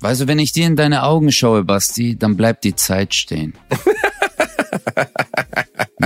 [0.00, 3.54] Weißt du, wenn ich dir in deine Augen schaue, Basti, dann bleibt die Zeit stehen.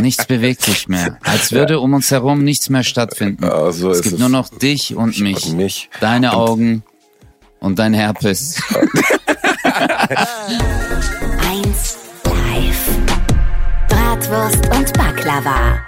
[0.01, 1.19] nichts bewegt sich mehr.
[1.25, 3.45] Als würde um uns herum nichts mehr stattfinden.
[3.45, 4.21] Ah, so es ist gibt es.
[4.21, 5.47] nur noch dich und mich.
[5.47, 5.91] Und mich.
[6.01, 6.83] Deine Augen
[7.61, 8.63] und dein Herpes.
[9.65, 12.89] 1 Live.
[13.89, 15.79] Bratwurst und Baklava.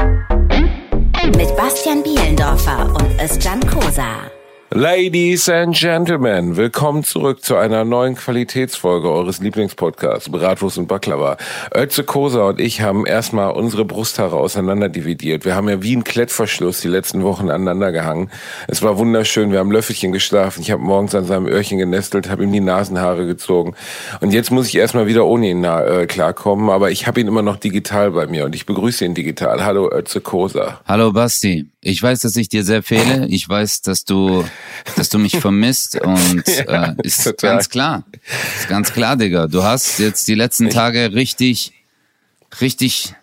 [1.37, 4.31] Mit Bastian Bielendorfer und Özcan Kosa.
[4.73, 11.39] Ladies and Gentlemen, willkommen zurück zu einer neuen Qualitätsfolge eures Lieblingspodcasts Bratwurst und Baklava.
[11.75, 15.45] Ötze Kosa und ich haben erstmal unsere Brusthaare auseinander dividiert.
[15.45, 18.31] Wir haben ja wie ein Klettverschluss die letzten Wochen aneinander gehangen.
[18.69, 20.61] Es war wunderschön, wir haben Löffelchen geschlafen.
[20.61, 23.75] Ich habe morgens an seinem Öhrchen genestelt, habe ihm die Nasenhaare gezogen.
[24.21, 27.43] Und jetzt muss ich erstmal wieder ohne ihn äh, klarkommen, aber ich habe ihn immer
[27.43, 29.65] noch digital bei mir und ich begrüße ihn digital.
[29.65, 30.81] Hallo Ötze Kosa.
[30.87, 31.67] Hallo Basti.
[31.83, 33.27] Ich weiß, dass ich dir sehr fehle.
[33.29, 34.45] Ich weiß, dass du,
[34.97, 37.55] dass du mich vermisst und Ja, äh, ist total.
[37.55, 38.05] ganz klar.
[38.59, 39.47] Ist ganz klar, Digga.
[39.47, 41.73] Du hast jetzt die letzten Tage richtig,
[42.61, 43.15] richtig,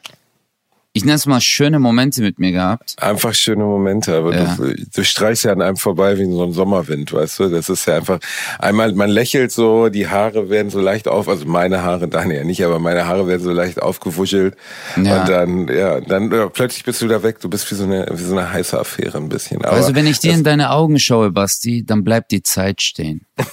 [0.97, 2.95] ich nenne es mal schöne Momente mit mir gehabt.
[3.01, 4.55] Einfach schöne Momente, aber Ja.
[4.55, 7.49] du, du streichst ja an einem vorbei wie so ein Sommerwind, weißt du?
[7.49, 8.19] Das ist ja einfach,
[8.59, 12.43] einmal, man lächelt so, die Haare werden so leicht auf, also meine Haare, deine ja
[12.43, 14.55] nicht, aber meine Haare werden so leicht aufgewuschelt.
[15.01, 15.21] Ja.
[15.21, 18.07] Und dann, ja, dann ja, plötzlich bist du da weg, du bist wie so eine,
[18.11, 19.63] wie so eine heiße Affäre ein bisschen.
[19.63, 23.21] Aber Also wenn ich dir in deine Augen schaue, Basti, dann bleibt die Zeit stehen.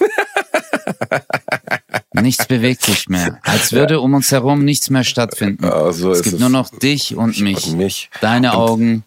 [2.22, 3.40] nichts bewegt sich mehr.
[3.42, 5.64] Als würde um uns herum nichts mehr stattfinden.
[5.64, 6.40] Ja, so es gibt es.
[6.40, 7.68] nur noch dich und mich.
[7.68, 8.10] Und mich.
[8.20, 9.04] Deine Augen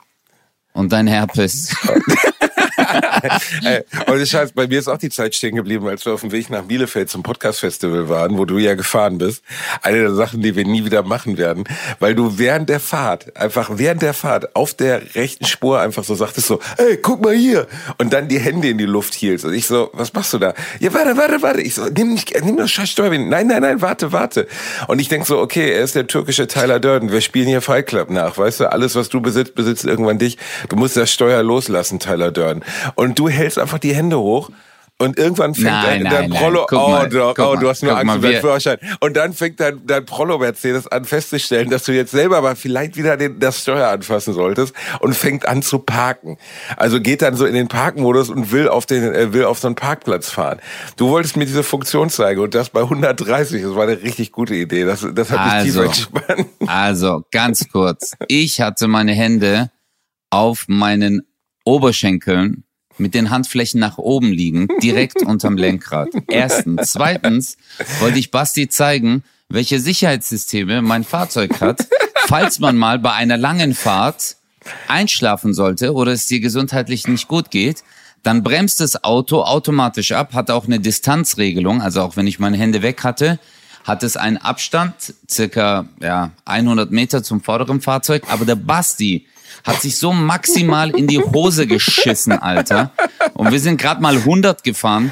[0.73, 1.75] und dein Herpes.
[4.07, 6.31] Und das heißt, bei mir ist auch die Zeit stehen geblieben, als wir auf dem
[6.31, 9.43] Weg nach Bielefeld zum Podcast-Festival waren, wo du ja gefahren bist.
[9.81, 11.65] Eine der Sachen, die wir nie wieder machen werden,
[11.99, 16.15] weil du während der Fahrt, einfach während der Fahrt auf der rechten Spur einfach so
[16.15, 17.67] sagtest so, ey, guck mal hier.
[17.97, 19.45] Und dann die Hände in die Luft hielst.
[19.45, 20.53] Und ich so, was machst du da?
[20.79, 21.61] Ja, warte, warte, warte.
[21.61, 23.29] Ich so, nimm nicht, nimm das scheiß Steuerwind.
[23.29, 24.47] Nein, nein, nein, warte, warte.
[24.87, 27.11] Und ich denk so, okay, er ist der türkische Tyler Durden.
[27.11, 28.71] Wir spielen hier Fight Club nach, weißt du?
[28.71, 30.37] Alles, was du besitzt, besitzt irgendwann dich.
[30.69, 32.63] Du musst das Steuer loslassen, Tyler Durden.
[32.95, 34.49] Und du hältst einfach die Hände hoch.
[34.99, 36.39] Und irgendwann fängt Nein, dein, nein, dein nein.
[36.41, 38.41] Prollo, Guck oh, mal, doch, oh, mal, du hast nur Angst mal, um deinen wir-
[38.41, 38.79] Führerschein.
[38.99, 42.97] Und dann fängt dein, dein Prollo Mercedes an festzustellen, dass du jetzt selber aber vielleicht
[42.97, 46.39] wieder den, das Steuer anfassen solltest und fängt an zu parken.
[46.77, 49.67] Also geht dann so in den Parkmodus und will auf den, äh, will auf so
[49.67, 50.57] einen Parkplatz fahren.
[50.95, 53.61] Du wolltest mir diese Funktion zeigen und das bei 130.
[53.61, 54.83] Das war eine richtig gute Idee.
[54.83, 55.81] Das, das hat mich tief Also.
[55.83, 56.47] entspannt.
[56.65, 58.13] Also, ganz kurz.
[58.27, 59.69] Ich hatte meine Hände
[60.31, 61.21] auf meinen
[61.65, 62.63] Oberschenkeln
[62.99, 66.09] mit den Handflächen nach oben liegen, direkt unterm Lenkrad.
[66.27, 66.91] Erstens.
[66.91, 67.57] Zweitens
[67.99, 71.87] wollte ich Basti zeigen, welche Sicherheitssysteme mein Fahrzeug hat,
[72.27, 74.35] falls man mal bei einer langen Fahrt
[74.87, 77.83] einschlafen sollte oder es dir gesundheitlich nicht gut geht,
[78.23, 82.57] dann bremst das Auto automatisch ab, hat auch eine Distanzregelung, also auch wenn ich meine
[82.57, 83.39] Hände weg hatte,
[83.85, 89.27] hat es einen Abstand, circa ja, 100 Meter zum vorderen Fahrzeug, aber der Basti
[89.63, 92.91] hat sich so maximal in die Hose geschissen, Alter.
[93.33, 95.11] Und wir sind gerade mal 100 gefahren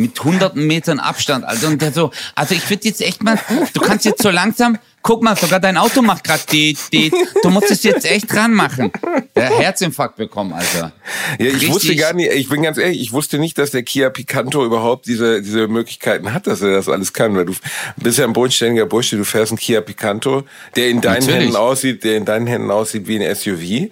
[0.00, 1.68] mit hunderten Metern Abstand, Alter.
[1.68, 3.38] Und der so, also ich würde jetzt echt mal,
[3.72, 7.12] du kannst jetzt so langsam, guck mal, sogar dein Auto macht gerade die, die,
[7.42, 8.90] du musst es jetzt echt dran machen.
[9.36, 10.92] Der Herzinfarkt bekommen, Alter.
[11.38, 13.82] Ja, ich Richtig- wusste gar nicht, ich bin ganz ehrlich, ich wusste nicht, dass der
[13.82, 17.54] Kia Picanto überhaupt diese, diese Möglichkeiten hat, dass er das alles kann, weil du
[17.96, 20.44] bist ja ein bodenständiger Bursche, du fährst einen Kia Picanto,
[20.76, 21.40] der in deinen Natürlich.
[21.44, 23.90] Händen aussieht, der in deinen Händen aussieht wie ein SUV.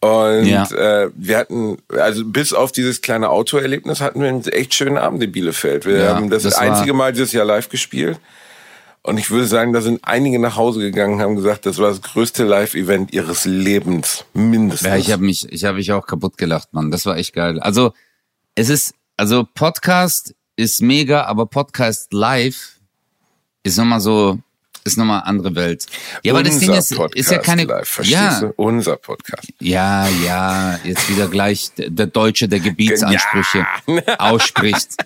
[0.00, 0.64] Und Ja.
[0.70, 5.22] äh, wir hatten, also bis auf dieses kleine Autoerlebnis hatten wir einen echt schönen Abend
[5.22, 5.84] in Bielefeld.
[5.84, 8.18] Wir Ja, haben das, das einzige Mal dieses Jahr live gespielt.
[9.02, 12.02] Und ich würde sagen, da sind einige nach Hause gegangen, haben gesagt, das war das
[12.02, 14.24] größte Live-Event ihres Lebens.
[14.34, 14.86] Mindestens.
[14.88, 16.90] Ja, ich habe mich, ich habe mich auch kaputt gelacht, Mann.
[16.90, 17.60] Das war echt geil.
[17.60, 17.92] Also
[18.54, 22.78] es ist, also Podcast ist mega, aber Podcast live
[23.62, 24.38] ist nochmal so,
[24.84, 25.86] ist nochmal andere Welt.
[26.22, 28.52] Ja, aber das Ding ist, ist ja keine, live, verstehst ja, du?
[28.56, 29.48] Unser Podcast.
[29.60, 33.66] ja, ja, jetzt wieder gleich der Deutsche, der Gebietsansprüche
[34.18, 34.96] ausspricht.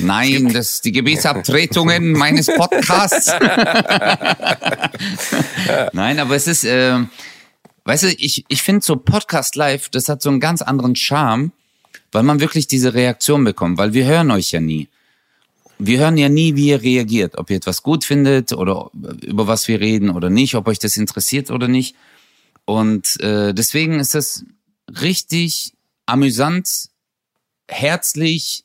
[0.00, 3.32] Nein, das die Gebietsabtretungen meines Podcasts.
[5.92, 6.98] Nein, aber es ist, äh,
[7.84, 11.50] weißt du, ich, ich finde so Podcast live, das hat so einen ganz anderen Charme,
[12.12, 14.88] weil man wirklich diese Reaktion bekommt, weil wir hören euch ja nie.
[15.84, 18.90] Wir hören ja nie, wie ihr reagiert, ob ihr etwas gut findet oder
[19.22, 21.96] über was wir reden oder nicht, ob euch das interessiert oder nicht.
[22.64, 24.44] Und äh, deswegen ist es
[25.00, 25.72] richtig
[26.06, 26.88] amüsant,
[27.66, 28.64] herzlich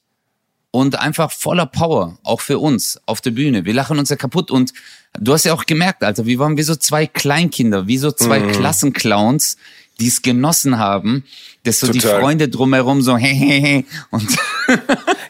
[0.70, 3.66] und einfach voller Power, auch für uns auf der Bühne.
[3.66, 4.74] Wir lachen uns ja kaputt und
[5.20, 8.42] du hast ja auch gemerkt, Alter, wie waren wir so zwei Kleinkinder, wie so zwei
[8.42, 9.58] Klassenclowns,
[10.00, 11.26] die es genossen haben,
[11.64, 12.20] dass so die Total.
[12.22, 14.28] Freunde drumherum so hehehe und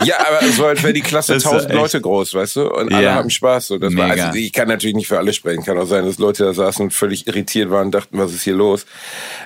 [0.04, 2.72] Ja, aber so, als wäre die Klasse tausend Leute groß, weißt du?
[2.74, 3.16] Und alle Ja.
[3.16, 3.68] haben Spaß.
[3.68, 5.64] So, das war, also ich kann natürlich nicht für alle sprechen.
[5.64, 8.44] Kann auch sein, dass Leute da saßen und völlig irritiert waren und dachten, was ist
[8.44, 8.86] hier los?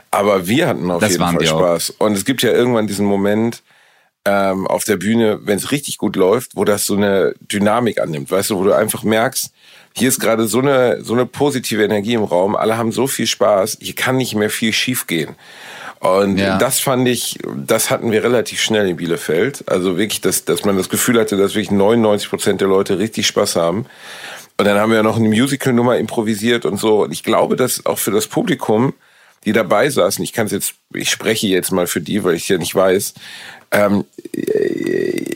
[0.09, 1.59] Aber wir hatten auf Das jeden Fall wir auch.
[1.59, 1.91] Spaß.
[1.99, 3.61] Und es gibt ja irgendwann diesen Moment,
[4.25, 8.29] ähm, auf der Bühne, wenn es richtig gut läuft, wo das so eine Dynamik annimmt,
[8.29, 9.51] weißt du, wo du einfach merkst,
[9.93, 13.27] hier ist gerade so eine, so eine positive Energie im Raum, alle haben so viel
[13.27, 15.35] Spaß, hier kann nicht mehr viel schief gehen.
[15.99, 16.57] Und Ja.
[16.57, 19.63] das fand ich, das hatten wir relativ schnell in Bielefeld.
[19.69, 23.27] Also wirklich, dass, dass man das Gefühl hatte, dass wirklich 99 Prozent der Leute richtig
[23.27, 23.85] Spaß haben.
[24.57, 27.03] Und dann haben wir noch eine Musical-Nummer improvisiert und so.
[27.03, 28.93] Und ich glaube, dass auch für das Publikum,
[29.45, 32.49] die dabei saßen, ich kann es jetzt, ich spreche jetzt mal für die, weil ich
[32.49, 33.13] ja nicht weiß,
[33.71, 34.05] ähm,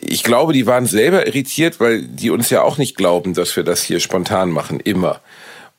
[0.05, 3.63] ich glaube, die waren selber irritiert, weil die uns ja auch nicht glauben, dass wir
[3.63, 5.19] das hier spontan machen, immer.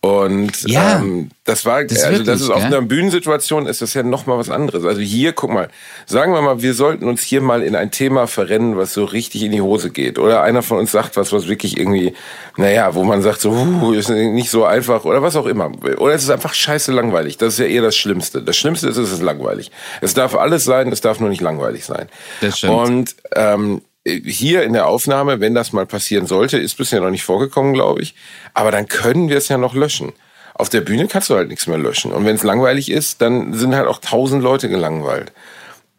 [0.03, 0.99] Und Ja.
[0.99, 2.67] ähm, das war, Das also das ist auf gell?
[2.67, 4.85] einer Bühnensituation ist das ja noch mal was anderes.
[4.85, 5.69] Also hier, guck mal,
[6.07, 9.43] sagen wir mal, wir sollten uns hier mal in ein Thema verrennen, was so richtig
[9.43, 10.19] in die Hose geht.
[10.21, 12.15] Oder einer von uns sagt was, was wirklich irgendwie,
[12.57, 15.73] naja, wo man sagt so, uh, ist nicht so einfach oder was auch immer.
[15.99, 17.39] Oder es ist einfach scheiße langweilig.
[17.39, 18.43] Das ist ja eher das Schlimmste.
[18.43, 19.73] Das Schlimmste ist, es ist langweilig.
[20.03, 22.09] Es darf alles sein, es darf nur nicht langweilig sein.
[22.43, 22.73] Das stimmt.
[22.75, 23.83] Und ähm,
[24.25, 28.03] hier in der Aufnahme, wenn das mal passieren sollte, ist bisher noch nicht vorgekommen, glaube
[28.03, 28.15] ich.
[28.55, 30.13] Aber dann können wir es ja noch löschen.
[30.55, 32.13] Auf der Bühne kannst du halt nichts mehr löschen.
[32.13, 35.33] Und wenn es langweilig ist, dann sind halt auch tausend Leute gelangweilt.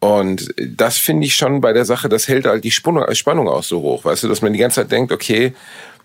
[0.00, 3.80] Und das finde ich schon bei der Sache, das hält halt die Spannung, auch so
[3.80, 5.54] hoch, weißt du, dass man die ganze Zeit denkt, okay,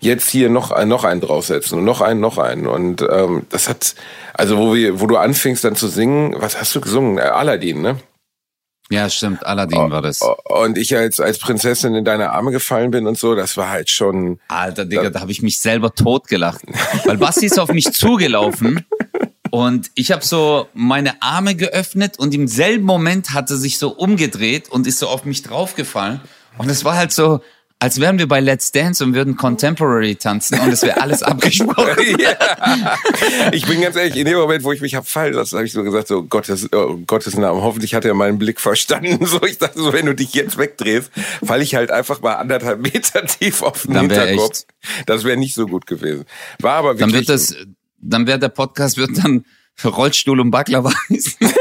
[0.00, 2.66] jetzt hier noch, ein- noch einen draufsetzen und noch einen, noch einen.
[2.66, 3.94] Und ähm, das hat,
[4.34, 7.18] also wo wir, wo du anfingst dann zu singen, was hast du gesungen?
[7.18, 7.96] Äh, Aladdin, ne?
[8.94, 9.44] Ja, stimmt.
[9.44, 10.20] Aladdin war das.
[10.44, 13.90] Und ich als, als Prinzessin in deine Arme gefallen bin und so, das war halt
[13.90, 14.38] schon.
[14.48, 16.62] Alter, Digga, da habe ich mich selber totgelacht.
[17.04, 18.84] Weil Basti ist auf mich zugelaufen
[19.50, 23.90] und ich habe so meine Arme geöffnet und im selben Moment hat er sich so
[23.90, 26.20] umgedreht und ist so auf mich draufgefallen.
[26.58, 27.40] Und es war halt so,
[27.84, 32.18] als wären wir bei Let's Dance und würden Contemporary tanzen und es wäre alles abgesprochen.
[32.18, 32.96] Ja.
[33.52, 35.72] Ich bin ganz ehrlich, in dem Moment, wo ich mich hab fallen lassen, habe ich
[35.74, 39.26] so gesagt, so Gottes, oh, Gottes Namen, hoffentlich hat er meinen Blick verstanden.
[39.34, 41.10] So, ich dachte so, wenn du dich jetzt wegdrehst,
[41.44, 44.64] falle ich halt einfach mal anderthalb Meter tief auf den Dann wär Hinterkopf.
[45.06, 46.24] Das wäre nicht so gut gewesen.
[46.60, 47.28] War aber Dann wirklich.
[47.28, 47.54] wird das,
[47.98, 49.44] dann wird der Podcast wird dann
[49.84, 51.52] Rollstuhl und Baklava heißen.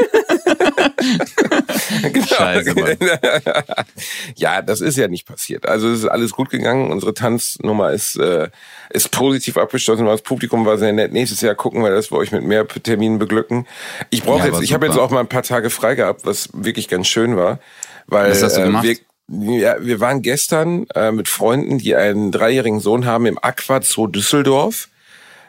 [2.01, 2.25] Genau.
[2.25, 2.97] Scheiße, Mann.
[4.35, 5.67] ja, das ist ja nicht passiert.
[5.67, 6.91] Also es ist alles gut gegangen.
[6.91, 8.49] Unsere Tanznummer ist, äh,
[8.89, 10.05] ist positiv abgeschlossen.
[10.05, 11.13] Das Publikum war sehr nett.
[11.13, 13.67] Nächstes Jahr gucken wir, dass wir euch mit mehr Terminen beglücken.
[14.09, 16.49] Ich brauche Ja, jetzt, ich habe jetzt auch mal ein paar Tage frei gehabt, was
[16.53, 17.59] wirklich ganz schön war.
[18.07, 18.85] Weil Was hast du äh, gemacht?
[18.85, 18.97] wir
[19.29, 24.07] ja, wir waren gestern äh, mit Freunden, die einen dreijährigen Sohn haben, im Aqua Zoo
[24.07, 24.89] Düsseldorf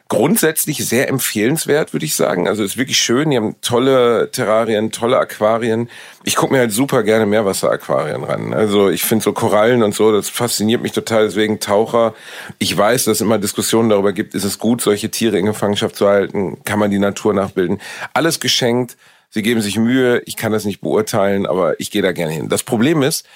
[0.09, 2.47] grundsätzlich sehr empfehlenswert, würde ich sagen.
[2.47, 3.31] Also ist wirklich schön.
[3.31, 5.89] Die haben tolle Terrarien, tolle Aquarien.
[6.25, 8.53] Ich gucke mir halt super gerne Meerwasseraquarien ran.
[8.53, 11.25] Also ich finde so Korallen und so, das fasziniert mich total.
[11.25, 12.15] Deswegen Taucher.
[12.59, 15.97] Ich weiß, dass es immer Diskussionen darüber gibt, ist es gut, solche Tiere in Gefangenschaft
[15.97, 16.59] zu halten?
[16.65, 17.81] Kann man die Natur nachbilden?
[18.13, 18.97] Alles geschenkt.
[19.31, 20.23] Sie geben sich Mühe.
[20.27, 22.49] Ich kann das nicht beurteilen, aber ich gehe da gerne hin.
[22.49, 23.27] Das Problem ist,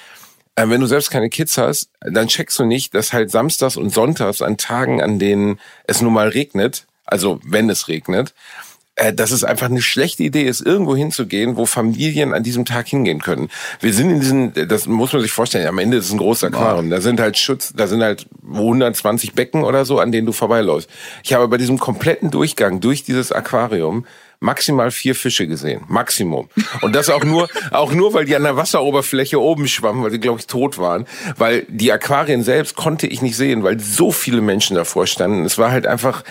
[0.58, 3.90] äh, wenn du selbst keine Kids hast, dann checkst du nicht, dass halt samstags und
[3.90, 8.34] sonntags an Tagen, an denen es nun mal regnet, also wenn es regnet,
[8.96, 12.88] äh, dass es einfach eine schlechte Idee ist, irgendwo hinzugehen, wo Familien an diesem Tag
[12.88, 13.50] hingehen können.
[13.80, 16.44] Wir sind in diesen, das muss man sich vorstellen, am Ende ist es ein großes
[16.44, 16.90] Aquarium.
[16.90, 20.90] Da sind halt Schutz, da sind halt 120 Becken oder so, an denen du vorbeiläufst.
[21.22, 24.04] Ich habe bei diesem kompletten Durchgang durch dieses Aquarium
[24.40, 25.82] maximal vier Fische gesehen.
[25.88, 26.48] Maximum.
[26.80, 30.20] Und das auch nur, auch nur, weil die an der Wasseroberfläche oben schwammen, weil die,
[30.20, 31.06] glaube ich, tot waren.
[31.36, 35.44] Weil die Aquarien selbst konnte ich nicht sehen, weil so viele Menschen davor standen.
[35.44, 36.22] Es war halt einfach,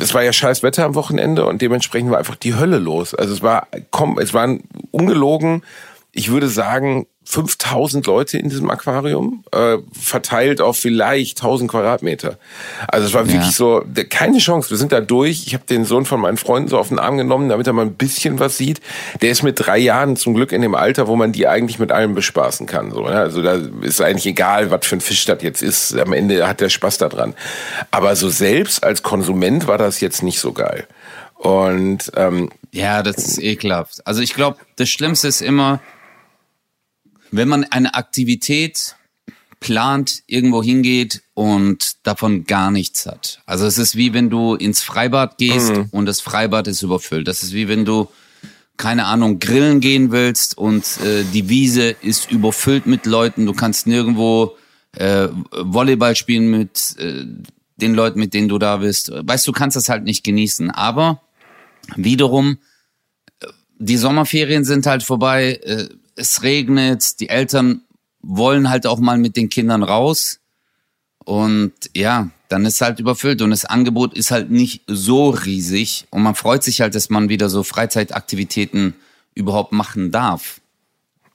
[0.00, 3.14] es war ja scheiß Wetter am Wochenende und dementsprechend war einfach die Hölle los.
[3.14, 5.62] Also es war, komm, es waren ungelogen,
[6.12, 12.38] ich würde sagen, 5000 Leute in diesem Aquarium, äh, verteilt auf vielleicht 1000 Quadratmeter.
[12.88, 13.32] Also es war Ja.
[13.32, 14.70] wirklich so, keine Chance.
[14.70, 15.44] Wir sind da durch.
[15.46, 17.82] Ich habe den Sohn von meinen Freunden so auf den Arm genommen, damit er mal
[17.86, 18.80] ein bisschen was sieht.
[19.22, 21.92] Der ist mit drei Jahren zum Glück in dem Alter, wo man die eigentlich mit
[21.92, 22.90] allem bespaßen kann.
[22.90, 23.10] So, ne?
[23.16, 25.96] Also da ist eigentlich egal, was für ein Fisch das jetzt ist.
[25.96, 27.34] Am Ende hat der Spaß daran.
[27.90, 30.86] Aber so selbst als Konsument war das jetzt nicht so geil.
[31.36, 34.06] Und ähm, Ja, das ist ekelhaft.
[34.06, 35.80] Also ich glaube, das Schlimmste ist immer,
[37.32, 38.94] wenn man eine Aktivität
[39.58, 43.40] plant, irgendwo hingeht und davon gar nichts hat.
[43.46, 47.26] Also es ist wie wenn du ins Freibad gehst und das Freibad ist überfüllt.
[47.26, 48.08] Das ist wie wenn du
[48.76, 53.86] keine Ahnung, grillen gehen willst und äh, die Wiese ist überfüllt mit Leuten, du kannst
[53.86, 54.56] nirgendwo
[54.96, 57.24] äh, Volleyball spielen mit äh,
[57.76, 59.12] den Leuten, mit denen du da bist.
[59.14, 60.70] Weißt du, kannst das halt nicht genießen.
[60.70, 61.22] Aber
[61.96, 62.58] wiederum,
[63.40, 63.46] äh,
[63.78, 67.82] die Sommerferien sind halt vorbei, äh, es regnet, die Eltern
[68.20, 70.38] wollen halt auch mal mit den Kindern raus.
[71.24, 76.22] Und ja, dann ist halt überfüllt und das Angebot ist halt nicht so riesig und
[76.22, 78.94] man freut sich halt, dass man wieder so Freizeitaktivitäten
[79.34, 80.60] überhaupt machen darf.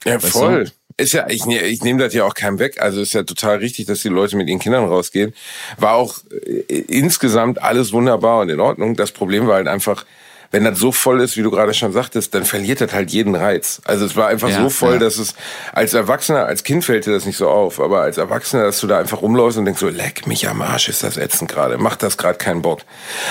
[0.03, 0.65] Ja, Weißt voll.
[0.65, 0.71] du?
[0.99, 2.81] Ist ja, ich, ne- ich nehme das ja auch keinem weg.
[2.81, 5.33] Also ist ja total richtig, dass die Leute mit ihren Kindern rausgehen.
[5.77, 8.95] War auch äh, insgesamt alles wunderbar und in Ordnung.
[8.95, 10.05] Das Problem war halt einfach,
[10.51, 13.35] wenn das so voll ist, wie du gerade schon sagtest, dann verliert das halt jeden
[13.35, 13.81] Reiz.
[13.85, 14.99] Also es war einfach Ja, so voll, ja.
[14.99, 15.35] dass es
[15.73, 18.87] als Erwachsener, als Kind fällt dir das nicht so auf, aber als Erwachsener, dass du
[18.87, 22.03] da einfach rumläufst und denkst so, leck mich am Arsch, ist das ätzend gerade, macht
[22.03, 22.81] das gerade keinen Bock.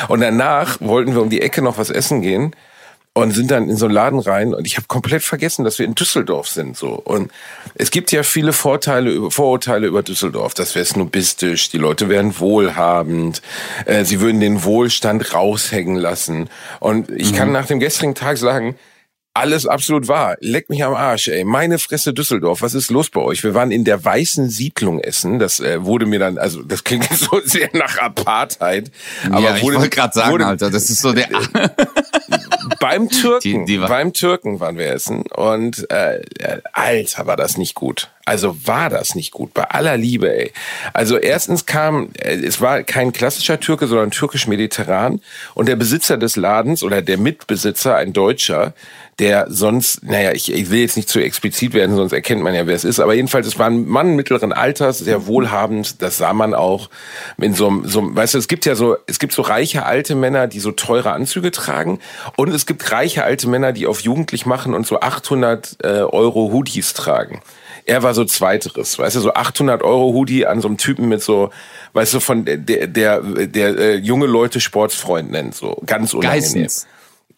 [0.09, 2.55] Und danach wollten wir um die Ecke noch was essen gehen
[3.17, 5.87] und sind dann in so einen Laden rein und ich habe komplett vergessen, dass wir
[5.87, 6.91] in Düsseldorf sind so.
[6.91, 7.33] Und
[7.75, 13.41] es gibt ja viele Vorteile Vorurteile über Düsseldorf, das wäre snobistisch, die Leute wären wohlhabend,
[13.87, 16.51] äh, sie würden den Wohlstand raushängen lassen.
[16.79, 18.77] Und ich kann nach dem gestrigen Tag sagen,
[19.37, 20.37] alles absolut wahr.
[20.41, 21.45] Leck mich am Arsch, ey.
[21.45, 22.63] Meine Fresse Düsseldorf.
[22.63, 23.43] Was ist los bei euch?
[23.45, 25.39] Wir waren in der weißen Siedlung essen.
[25.39, 28.91] Das äh, wurde mir dann, also das klingt so sehr nach Apartheid.
[29.31, 31.29] Aber ja, ich wurde, wollte gerade sagen, wurde, Alter, das ist so der.
[32.81, 36.21] beim Türken, Die- die war- beim Türken waren wir essen und äh,
[36.73, 38.11] Alter, war das nicht gut.
[38.25, 40.53] Also war das nicht gut, bei aller Liebe, ey.
[40.93, 45.21] Also erstens kam, äh, es war kein klassischer Türke, sondern türkisch-mediterran
[45.55, 48.75] und der Besitzer des Ladens oder der Mitbesitzer, ein Deutscher,
[49.21, 52.67] der sonst, naja, ich, ich will jetzt nicht zu explizit werden, sonst erkennt man ja,
[52.67, 56.33] wer es ist, aber jedenfalls, es war ein Mann mittleren Alters, sehr wohlhabend, das sah
[56.33, 56.91] man auch
[57.39, 60.15] in so einem, so, weißt du, es gibt ja so, es gibt so reiche alte
[60.15, 61.99] Männer, die so teure Anzüge tragen
[62.37, 66.53] und es gibt reiche alte Männer, die auf jugendlich machen und so 800 äh, Euro
[66.53, 67.41] Hoodies tragen.
[67.85, 71.23] Er war so zweiteres, weißt du, so 800 Euro Hoodie an so einem Typen mit
[71.23, 71.51] so,
[71.93, 76.43] weißt du, von der, der, der, der äh, junge Leute Sportsfreund nennt, so ganz unangenehm.
[76.43, 76.87] Geissens.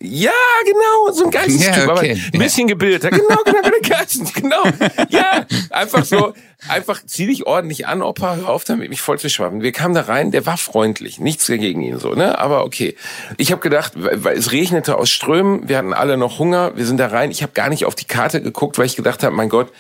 [0.00, 0.30] Ja,
[0.64, 2.22] genau, so ein Geistestyp, Ja, aber okay.
[2.32, 3.10] ein bisschen gebildeter.
[3.10, 4.62] Genau, genau, genau, Geistens, genau.
[5.08, 6.34] Ja, einfach so,
[6.68, 9.60] einfach zieh dich ordentlich an, Opa, hör auf damit, mich voll zu schwappen.
[9.60, 12.38] Wir kamen da rein, der war freundlich, nichts gegen ihn so, ne?
[12.38, 12.94] Aber okay.
[13.38, 16.98] Ich habe gedacht, weil es regnete aus Strömen, wir hatten alle noch Hunger, wir sind
[16.98, 17.32] da rein.
[17.32, 19.72] Ich habe gar nicht auf die Karte geguckt, weil ich gedacht habe, mein Gott,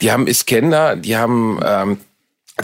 [0.00, 2.00] die haben Iskender, die haben ähm,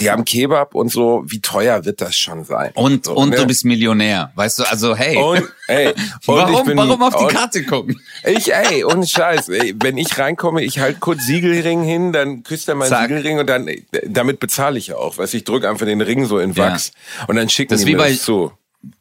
[0.00, 2.71] die haben Kebab und so, wie teuer wird das schon sein?
[2.75, 3.37] Und, so, und ne?
[3.37, 4.33] du bist Millionär.
[4.35, 5.17] Weißt du, also hey.
[5.17, 5.93] und, ey,
[6.26, 8.00] warum, bin, warum auf die Karte gucken?
[8.25, 12.69] Ich, ey, ohne Scheiß, ey, wenn ich reinkomme, ich halt kurz Siegelring hin, dann küsst
[12.69, 13.09] er meinen Zack.
[13.09, 16.00] Siegelring und dann, ey, damit bezahle ich ja auch, weißt du, ich drücke einfach den
[16.00, 16.73] Ring so in Ja.
[16.73, 16.93] Wachs
[17.26, 18.53] und dann schicken Das die wie mir bei- das zu.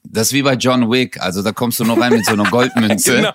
[0.04, 1.20] Das ist wie bei John Wick.
[1.22, 3.18] Also da kommst du nur rein mit so einer Goldmünze.
[3.18, 3.34] Genau.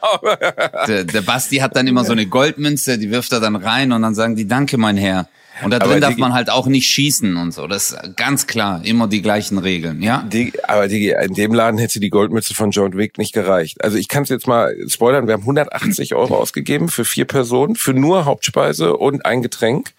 [0.88, 4.02] der, der Basti hat dann immer so eine Goldmünze, die wirft er dann rein und
[4.02, 5.28] dann sagen die, danke mein Herr.
[5.62, 7.66] Und da Aber drin darf Digi- man halt auch nicht schießen und so.
[7.66, 10.22] Das ist ganz klar, immer die gleichen Regeln, ja?
[10.30, 13.82] Die, aber Digi, in dem Laden hätte die Goldmütze von John Wick nicht gereicht.
[13.84, 17.76] Also ich kann es jetzt mal spoilern, wir haben 180 Euro ausgegeben für vier Personen,
[17.76, 19.92] für nur Hauptspeise und ein Getränk.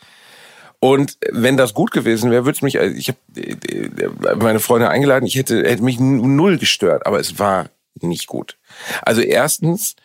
[0.80, 3.20] Und wenn das gut gewesen wäre, würde es mich, also ich habe
[4.40, 7.70] meine Freunde eingeladen, ich hätte, hätte mich null gestört, aber es war
[8.02, 8.58] nicht gut.
[9.04, 9.96] Also erstens,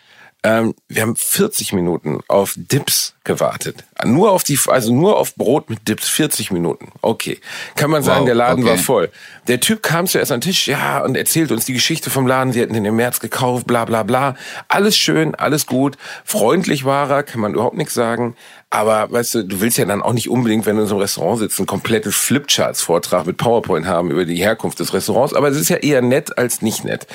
[0.46, 3.82] ähm, wir haben 40 Minuten auf Dips gewartet.
[4.04, 6.92] Nur auf die, also nur auf Brot mit Dips, 40 Minuten.
[7.02, 7.40] Okay.
[7.74, 8.70] Kann man sagen, Wow, der Laden okay.
[8.70, 9.10] war voll.
[9.48, 12.52] Der Typ kam zuerst an den Tisch, ja, und erzählt uns die Geschichte vom Laden.
[12.52, 14.36] Sie hätten den im März gekauft, bla, bla, bla.
[14.68, 15.96] Alles schön, alles gut.
[16.24, 18.36] Freundlich war er, kann man überhaupt nichts sagen.
[18.68, 21.02] Aber, weißt du, du willst ja dann auch nicht unbedingt, wenn du in so einem
[21.02, 25.34] Restaurant sitzt, einen kompletten Flipcharts-Vortrag mit PowerPoint haben über die Herkunft des Restaurants.
[25.34, 27.06] Aber es ist ja eher nett als nicht nett.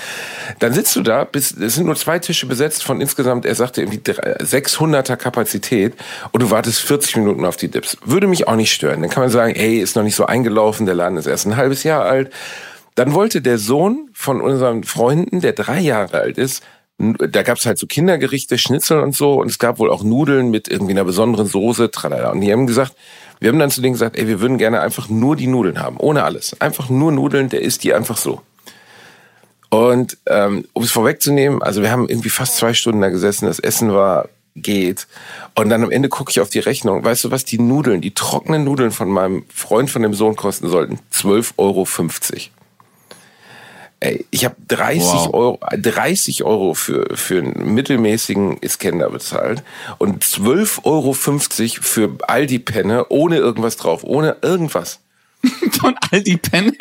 [0.60, 3.81] Dann sitzt du da, bis, es sind nur zwei Tische besetzt von insgesamt, er sagte
[3.81, 5.93] irgendwie drei- 600er Kapazität
[6.31, 7.98] und du wartest 40 Minuten auf die Dips.
[8.05, 9.01] Würde mich auch nicht stören.
[9.01, 11.58] Dann kann man sagen, ey, ist noch nicht so eingelaufen, der Laden ist erst ein
[11.58, 12.31] halbes Jahr alt.
[12.96, 16.63] Dann wollte der Sohn von unseren Freunden, der drei Jahre alt ist,
[17.01, 20.67] da gab's halt so Kindergerichte, Schnitzel und so, und es gab wohl auch Nudeln mit
[20.67, 22.31] irgendwie einer besonderen Soße, tralala.
[22.31, 22.96] Und die haben gesagt,
[23.39, 25.98] wir haben dann zu denen gesagt, ey, wir würden gerne einfach nur die Nudeln haben,
[25.98, 26.60] ohne alles.
[26.62, 28.41] Einfach nur Nudeln, der isst die einfach so.
[29.70, 33.60] Und ähm, um es vorwegzunehmen, also wir haben irgendwie fast zwei Stunden da gesessen, das
[33.60, 35.08] Essen war geht.
[35.55, 37.03] Und dann am Ende gucke ich auf die Rechnung.
[37.03, 40.67] Weißt du, was die Nudeln, die trockenen Nudeln von meinem Freund von dem Sohn kosten
[40.67, 41.00] sollten?
[41.13, 41.86] 12,50 Euro.
[44.03, 45.34] Ey, ich habe 30 Wow.
[45.34, 49.63] Euro, 30 Euro für, für einen mittelmäßigen Iskender bezahlt
[50.00, 55.00] und 12,50 Euro für Aldi-Penne ohne irgendwas drauf, ohne irgendwas.
[55.80, 56.74] Von Aldi Penne.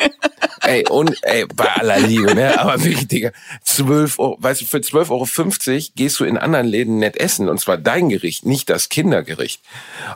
[0.63, 2.59] Ey, und ey, bei aller Liebe, ne?
[2.59, 3.31] Aber wirklich, Digga,
[3.63, 7.49] 12 Euro, weißt du, für 12,50 Euro gehst du in anderen Läden nett essen.
[7.49, 9.61] Und zwar dein Gericht, nicht das Kindergericht.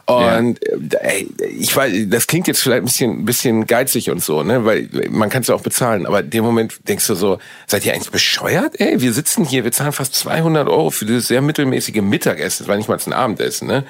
[0.05, 4.23] Und äh, ey, ich weiß, das klingt jetzt vielleicht ein bisschen, ein bisschen geizig und
[4.23, 4.65] so, ne?
[4.65, 6.05] Weil man kann es ja auch bezahlen.
[6.05, 8.79] Aber in dem Moment denkst du so, seid ihr eigentlich bescheuert?
[8.79, 12.63] Ey, wir sitzen hier, wir zahlen fast 200 Euro für dieses sehr mittelmäßige Mittagessen.
[12.63, 13.83] Das war nicht mal ein Abendessen, ne?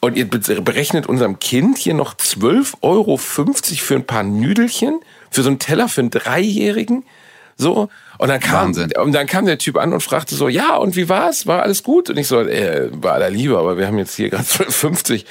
[0.00, 5.00] Und ihr berechnet unserem Kind hier noch 12,50 Euro für ein paar Nüdelchen,
[5.30, 7.04] für so einen Teller für einen Dreijährigen.
[7.58, 7.88] So,
[8.18, 11.08] und dann kam, und dann kam der Typ an und fragte so, ja, und wie
[11.08, 11.46] war's?
[11.46, 12.10] War alles gut?
[12.10, 15.24] Und ich so, äh, war aller Liebe, aber wir haben jetzt hier gerade 50.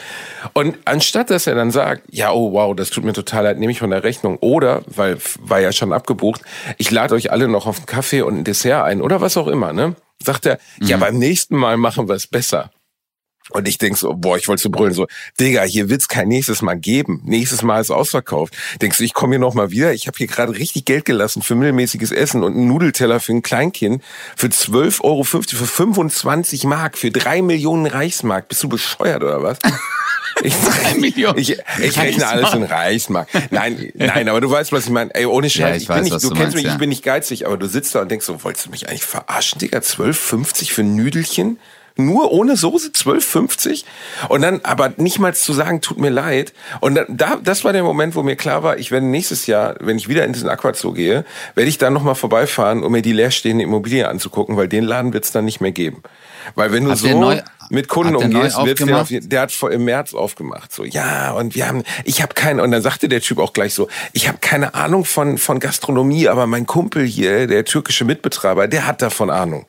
[0.54, 3.72] Und anstatt, dass er dann sagt, ja, oh wow, das tut mir total leid, nehme
[3.72, 4.38] ich von der Rechnung.
[4.38, 6.42] Oder, weil war ja schon abgebucht,
[6.78, 9.48] ich lade euch alle noch auf einen Kaffee und ein Dessert ein oder was auch
[9.48, 9.96] immer, ne?
[10.24, 10.88] Sagt er, mhm.
[10.88, 12.72] ja, beim nächsten Mal machen wir es besser.
[13.52, 15.08] Und ich denk so, boah, ich wollte so brüllen, so,
[15.40, 17.22] Digga, hier wird's kein nächstes Mal geben.
[17.25, 18.56] Nächstes Mal ist ausverkauft.
[18.82, 19.94] Denkst du, ich komme hier noch mal wieder?
[19.94, 23.44] Ich habe hier gerade richtig Geld gelassen für mittelmäßiges Essen und einen Nudelteller für ein
[23.44, 24.04] Kleinkind
[24.36, 28.48] für 12,50 Euro, für 25 Mark, für drei Millionen Reichsmark.
[28.48, 29.60] Bist du bescheuert oder was?
[30.44, 30.54] Ich,
[30.98, 33.30] ich, ich, ich rechne alles in Reichsmark.
[33.52, 35.16] Nein, nein, aber du weißt, was ich meine.
[35.16, 36.72] Ey, ohne Scheiß, ja, ich, ich weiß, bin nicht, du, du kennst meinst, mich, ja.
[36.74, 39.06] ich bin nicht geizig, aber du sitzt da und denkst so, wolltest du mich eigentlich
[39.06, 39.80] verarschen, Digga?
[39.80, 41.58] 12,50 für ein Nüdelchen?
[41.98, 43.86] Nur ohne Soße 12,50
[44.30, 46.54] und dann aber nicht mal zu sagen, tut mir leid.
[46.82, 49.98] Und da, das war der Moment, wo mir klar war, ich werde nächstes Jahr, wenn
[49.98, 51.25] ich wieder in diesen Aquazoo gehe,
[51.56, 55.24] werde ich da nochmal vorbeifahren, um mir die leerstehende Immobilie anzugucken, weil den Laden wird
[55.24, 56.04] es dann nicht mehr geben.
[56.54, 59.72] Weil wenn du hat so neu, mit Kunden umgehst, wird der, auf, der hat vor
[59.72, 60.72] im März aufgemacht.
[60.72, 63.74] So, ja, und wir haben, ich habe keine, und dann sagte der Typ auch gleich
[63.74, 68.68] so, ich habe keine Ahnung von, von Gastronomie, aber mein Kumpel hier, der türkische Mitbetreiber,
[68.68, 69.66] der hat davon Ahnung.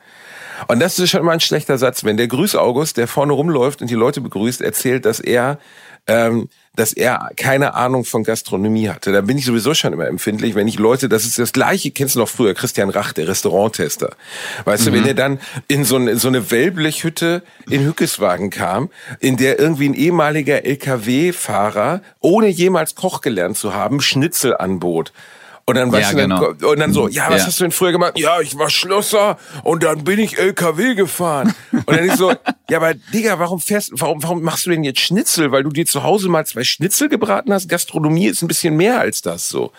[0.67, 2.03] Und das ist schon mal ein schlechter Satz.
[2.03, 5.59] Wenn der Grüß August, der vorne rumläuft und die Leute begrüßt, erzählt, dass er
[6.07, 9.11] ähm, dass er keine Ahnung von Gastronomie hatte.
[9.11, 12.15] Da bin ich sowieso schon immer empfindlich, wenn ich Leute, das ist das Gleiche, kennst
[12.15, 14.15] du noch früher, Christian Rach, der Restauranttester.
[14.63, 14.85] Weißt mhm.
[14.85, 15.07] du, wenn mhm.
[15.07, 19.95] er dann in so eine, so eine Wellblechhütte in Hückeswagen kam, in der irgendwie ein
[19.95, 25.11] ehemaliger LKW-Fahrer, ohne jemals Koch gelernt zu haben, Schnitzel anbot.
[25.69, 26.71] Und dann, weißt ja, du, dann, genau.
[26.71, 27.47] und dann so, ja, was ja.
[27.47, 28.17] hast du denn früher gemacht?
[28.17, 31.53] Ja, ich war Schlosser und dann bin ich LKW gefahren.
[31.73, 32.33] Und dann ist so,
[32.69, 35.53] ja, aber Digga, warum fährst, warum, warum machst du denn jetzt Schnitzel?
[35.53, 37.69] Weil du dir zu Hause mal zwei Schnitzel gebraten hast?
[37.69, 39.71] Gastronomie ist ein bisschen mehr als das, so.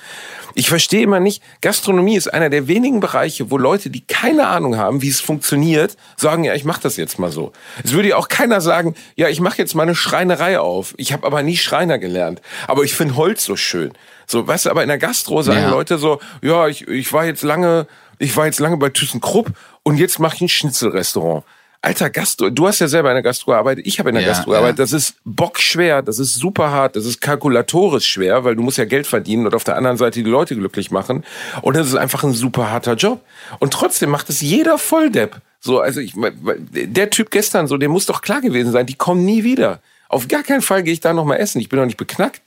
[0.55, 4.79] Ich verstehe immer nicht, Gastronomie ist einer der wenigen Bereiche, wo Leute, die keine Ahnung
[4.79, 7.53] haben, wie es funktioniert, sagen, ja, ich mach das jetzt mal so.
[7.85, 10.95] Es würde ja auch keiner sagen, ja, ich mache jetzt mal eine Schreinerei auf.
[10.97, 12.41] Ich habe aber nie Schreiner gelernt.
[12.67, 13.93] Aber ich finde Holz so schön.
[14.27, 15.71] So, weißt du, aber in der Gastro sagen ja.
[15.71, 17.87] Leute so, ja, ich, ich war jetzt lange,
[18.19, 21.45] ich war jetzt lange bei ThyssenKrupp und jetzt mache ich ein Schnitzelrestaurant.
[21.81, 24.31] Alter Gastro, du hast ja selber in der Gastro gearbeitet, ich habe in der ja,
[24.31, 24.79] Gastro gearbeitet.
[24.79, 24.85] Ja.
[24.85, 28.85] Das ist bockschwer, das ist super hart, das ist kalkulatorisch schwer, weil du musst ja
[28.85, 31.25] Geld verdienen und auf der anderen Seite die Leute glücklich machen.
[31.63, 33.25] Und das ist einfach ein super harter Job.
[33.61, 35.41] Und trotzdem macht es jeder Volldepp.
[35.61, 39.25] So, also ich, der Typ gestern, so, der muss doch klar gewesen sein, die kommen
[39.25, 39.81] nie wieder.
[40.09, 41.61] Auf gar keinen Fall gehe ich da noch mal essen.
[41.61, 42.43] Ich bin doch nicht beknackt.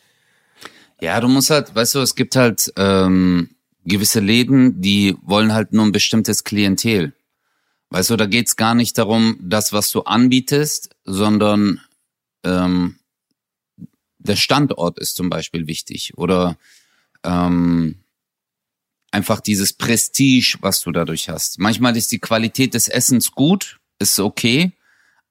[0.99, 3.49] Ja, du musst halt, weißt du, es gibt halt ähm,
[3.85, 7.13] gewisse Läden, die wollen halt nur ein bestimmtes Klientel.
[7.91, 11.81] Weißt du, da geht's gar nicht darum, das, was du anbietest, sondern
[12.45, 12.99] ähm,
[14.17, 16.57] der Standort ist zum Beispiel wichtig oder
[17.23, 17.95] ähm,
[19.11, 21.59] einfach dieses Prestige, was du dadurch hast.
[21.59, 24.71] Manchmal ist die Qualität des Essens gut, ist okay,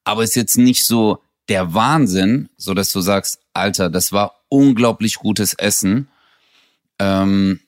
[0.03, 5.15] aber ist jetzt nicht so der Wahnsinn, so dass du sagst, Alter, das war unglaublich
[5.15, 6.09] gutes Essen.
[6.99, 7.59] Ähm,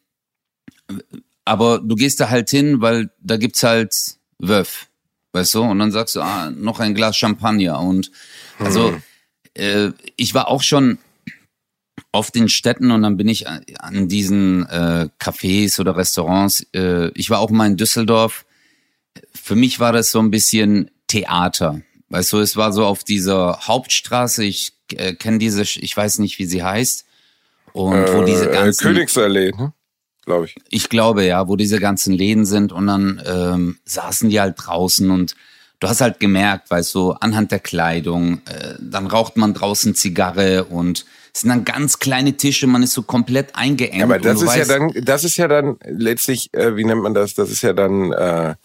[1.45, 4.87] aber du gehst da halt hin, weil da gibt's halt Wöff,
[5.31, 5.63] weißt du?
[5.63, 7.79] Und dann sagst du, ah, noch ein Glas Champagner.
[7.79, 8.11] Und
[8.59, 9.01] also hm.
[9.53, 10.97] äh, ich war auch schon
[12.11, 16.65] auf den Städten und dann bin ich an diesen äh, Cafés oder Restaurants.
[16.73, 18.45] Äh, ich war auch mal in Düsseldorf.
[19.33, 21.81] Für mich war das so ein bisschen Theater.
[22.09, 24.43] Weißt du, es war so auf dieser Hauptstraße.
[24.43, 27.05] Ich äh, kenne diese, ich weiß nicht, wie sie heißt.
[27.73, 28.83] Und äh, wo diese ganzen.
[28.83, 29.73] Königsallee, ne?
[30.25, 30.55] Glaube ich.
[30.69, 35.09] Ich glaube, ja, wo diese ganzen Läden sind und dann ähm, saßen die halt draußen
[35.11, 35.35] und
[35.79, 40.63] du hast halt gemerkt, weißt du, anhand der Kleidung, äh, dann raucht man draußen Zigarre
[40.65, 43.95] und es sind dann ganz kleine Tische, man ist so komplett eingeengt.
[43.95, 47.01] Ja, aber das ist weißt, ja dann, das ist ja dann letztlich, äh, wie nennt
[47.01, 47.33] man das?
[47.33, 48.55] Das ist ja dann äh,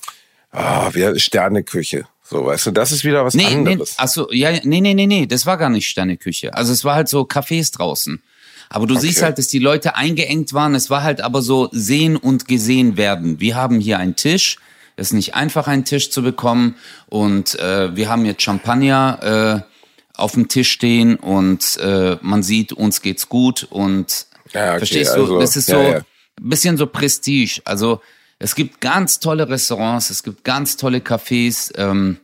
[0.52, 2.04] oh, wie, Sterneküche.
[2.22, 3.96] So, weißt du, das ist wieder was nee, anderes.
[3.96, 6.54] Nee, achso, ja, nee, nee, nee, nee, das war gar nicht Sterneküche.
[6.54, 8.22] Also es war halt so Cafés draußen.
[8.70, 9.06] Aber du okay.
[9.06, 10.74] siehst halt, dass die Leute eingeengt waren.
[10.74, 13.40] Es war halt aber so sehen und gesehen werden.
[13.40, 14.58] Wir haben hier einen Tisch.
[14.96, 16.74] Es ist nicht einfach, einen Tisch zu bekommen.
[17.06, 19.78] Und äh, wir haben jetzt Champagner äh,
[20.18, 23.66] auf dem Tisch stehen und äh, man sieht, uns geht's gut.
[23.70, 25.96] Und ja, okay, verstehst du, also, das ist so ja, ja.
[25.98, 26.04] ein
[26.36, 27.60] bisschen so Prestige.
[27.64, 28.00] Also
[28.40, 32.18] es gibt ganz tolle Restaurants, es gibt ganz tolle Cafés, ähm,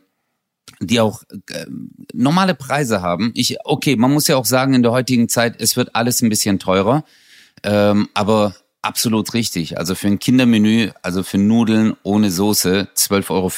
[0.79, 1.65] die auch äh,
[2.13, 3.31] normale Preise haben.
[3.35, 6.29] Ich, okay, man muss ja auch sagen, in der heutigen Zeit, es wird alles ein
[6.29, 7.03] bisschen teurer,
[7.63, 9.77] ähm, aber absolut richtig.
[9.77, 13.51] Also für ein Kindermenü, also für Nudeln ohne Soße, 12,50 Euro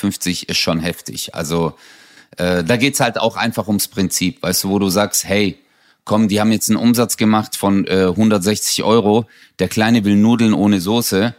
[0.47, 1.35] ist schon heftig.
[1.35, 1.73] Also
[2.37, 5.57] äh, da geht's halt auch einfach ums Prinzip, weißt du, wo du sagst, hey,
[6.05, 9.25] komm, die haben jetzt einen Umsatz gemacht von äh, 160 Euro,
[9.59, 11.35] der Kleine will Nudeln ohne Soße.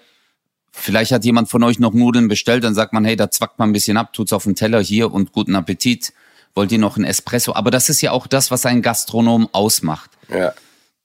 [0.81, 3.71] Vielleicht hat jemand von euch noch Nudeln bestellt, dann sagt man, hey, da zwackt man
[3.71, 6.13] ein bisschen ab, tut's auf den Teller hier und guten Appetit.
[6.55, 7.55] Wollt ihr noch ein Espresso?
[7.55, 10.11] Aber das ist ja auch das, was ein Gastronom ausmacht.
[10.29, 10.55] Ja.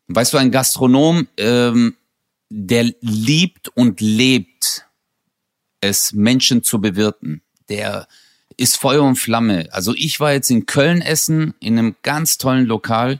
[0.07, 1.95] Weißt du, ein Gastronom, ähm,
[2.49, 4.85] der liebt und lebt
[5.81, 7.41] es, Menschen zu bewirten.
[7.69, 8.07] Der
[8.57, 9.67] ist Feuer und Flamme.
[9.71, 13.19] Also ich war jetzt in Köln essen, in einem ganz tollen Lokal.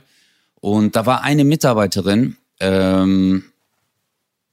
[0.60, 3.44] Und da war eine Mitarbeiterin, ähm,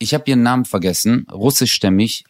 [0.02, 2.26] ich habe ihren Namen vergessen, russischstämmig.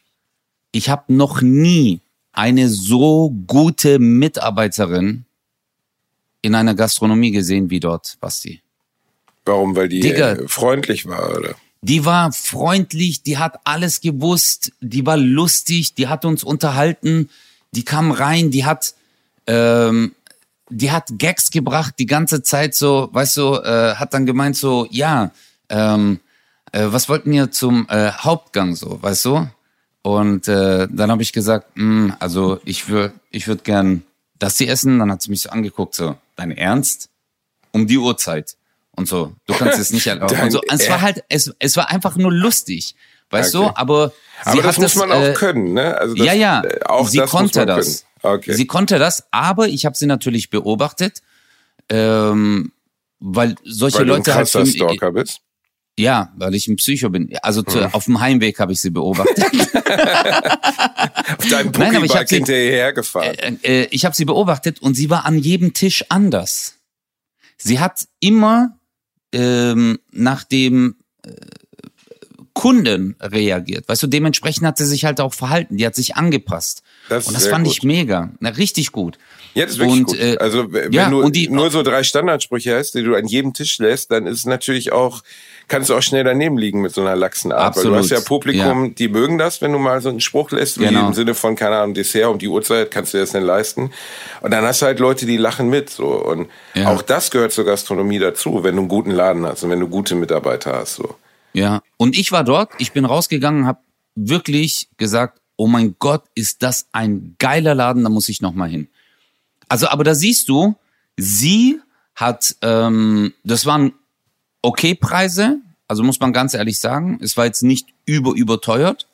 [0.72, 2.02] Ich habe noch nie
[2.34, 5.26] eine so gute Mitarbeiterin
[6.42, 8.62] in einer Gastronomie gesehen wie dort, Basti.
[9.46, 9.76] Warum?
[9.76, 10.34] Weil die Digga.
[10.34, 11.56] äh, freundlich war, oder?
[11.82, 17.30] Die war freundlich, die hat alles gewusst, die war lustig, die hat uns unterhalten,
[17.72, 18.96] die kam rein, die hat,
[19.48, 20.14] ähm,
[20.70, 24.88] die hat Gags gebracht die ganze Zeit so, weißt du, äh, hat dann gemeint so,
[24.92, 25.32] ja,
[25.70, 26.20] ähm,
[26.72, 29.48] äh, was wollten ihr zum äh, Hauptgang so, weißt du?
[30.04, 34.04] Und äh, dann habe ich gesagt, mh, also ich würde, ich würde gern
[34.40, 34.98] das sie essen.
[35.00, 37.10] Dann hat sie mich so angeguckt, so, dein Ernst?
[37.72, 38.58] Um die Uhrzeit
[38.96, 39.34] und so.
[39.46, 40.34] Du kannst es nicht erlauben.
[40.36, 40.62] Dein Und so.
[40.70, 42.96] Es war halt, es, es war einfach nur lustig,
[43.30, 43.68] weißt Okay.
[43.68, 43.78] du?
[43.78, 45.96] Aber sie Aber das hat muss man auch äh, können, ne?
[45.98, 46.64] Also das, ja, ja.
[46.64, 48.06] äh, Auch sie das konnte das.
[48.24, 48.54] Okay.
[48.54, 51.22] Sie konnte das, aber ich habe sie natürlich beobachtet,
[51.90, 52.72] ähm,
[53.20, 55.42] weil solche Weil du ein Leute halt für, Stalker bist.
[56.00, 57.36] Ja, weil ich ein Psycho bin.
[57.44, 59.38] Also zu, auf dem Heimweg habe ich sie beobachtet.
[61.38, 63.36] Auf deinem Pokébike sie- hinterher gefahren.
[63.64, 66.76] äh, äh, ich habe sie beobachtet und sie war an jedem Tisch anders.
[67.58, 68.78] Sie hat immer
[69.34, 71.32] ähm, nach dem äh,
[72.54, 73.88] Kunden reagiert.
[73.88, 75.78] Weißt du, dementsprechend hat sie sich halt auch verhalten.
[75.78, 76.84] Die hat sich angepasst.
[77.10, 77.74] Das und das fand gut.
[77.78, 78.32] ich mega.
[78.40, 79.18] Na, richtig gut.
[79.54, 80.20] Ja, das ist wirklich und, gut.
[80.20, 83.54] äh, also wenn ja, du die- nur so drei Standardsprüche hast, die du an jedem
[83.54, 85.24] Tisch lässt, dann ist es natürlich auch,
[85.72, 87.76] kannst du auch schnell daneben liegen mit so einer laxen Art.
[87.78, 87.98] Weil du Absolut.
[88.00, 91.08] hast ja Publikum, die mögen das, wenn du mal so einen Spruch lässt, wie Genau.
[91.08, 93.92] im Sinne von, keine Ahnung, Dessert um die Uhrzeit, kannst du dir das denn leisten?
[94.42, 95.90] Und dann hast du halt Leute, die lachen mit.
[95.90, 96.90] so Und Ja.
[96.90, 99.88] auch das gehört zur Gastronomie dazu, wenn du einen guten Laden hast und wenn du
[99.88, 100.96] gute Mitarbeiter hast.
[100.96, 101.16] so.
[101.54, 103.80] Ja, und ich war dort, ich bin rausgegangen, habe
[104.16, 108.70] wirklich gesagt, oh mein Gott, ist das ein geiler Laden, da muss ich noch mal
[108.70, 108.88] hin.
[109.70, 110.76] Also, aber da siehst du,
[111.18, 111.80] sie
[112.16, 113.94] hat, ähm, das waren
[114.62, 119.08] okay Preise, also muss man ganz ehrlich sagen, es war jetzt nicht über überteuert,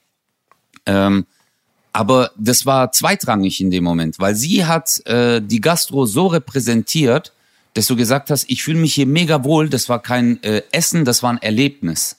[0.86, 1.26] ähm,
[1.94, 7.34] aber das war zweitrangig in dem Moment, weil sie hat äh, die Gastro so repräsentiert,
[7.74, 11.06] dass du gesagt hast, ich fühle mich hier mega wohl, das war kein äh, Essen,
[11.06, 12.18] das war ein Erlebnis.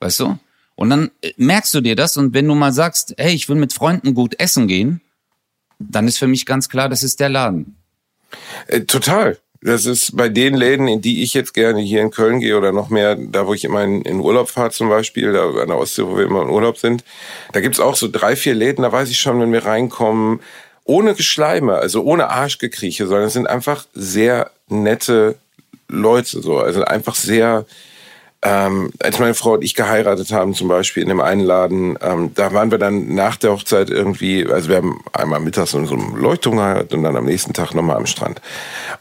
[0.00, 0.38] Weißt du?
[0.74, 3.56] Und dann äh, merkst du dir das und wenn du mal sagst, hey, ich will
[3.56, 5.00] mit Freunden gut essen gehen,
[5.78, 7.76] dann ist für mich ganz klar, das ist der Laden.
[8.66, 9.38] Äh, total.
[9.66, 12.70] Das ist bei den Läden, in die ich jetzt gerne hier in Köln gehe oder
[12.70, 15.76] noch mehr, da wo ich immer in, in Urlaub fahre zum Beispiel, da an der
[15.76, 17.02] Ostsee, wo wir immer in Urlaub sind,
[17.52, 20.38] da gibt's auch so drei, vier Läden, da weiß ich schon, wenn wir reinkommen,
[20.84, 25.34] ohne Geschleime, also ohne Arschgekrieche, sondern es sind einfach sehr nette
[25.88, 27.66] Leute, so, also einfach sehr,
[28.42, 32.32] ähm, als meine Frau und ich geheiratet haben, zum Beispiel in dem einen Laden, ähm,
[32.34, 35.94] da waren wir dann nach der Hochzeit irgendwie, also wir haben einmal mittags in so
[35.94, 38.40] einem Leuchtturm geheiratet und dann am nächsten Tag nochmal am Strand.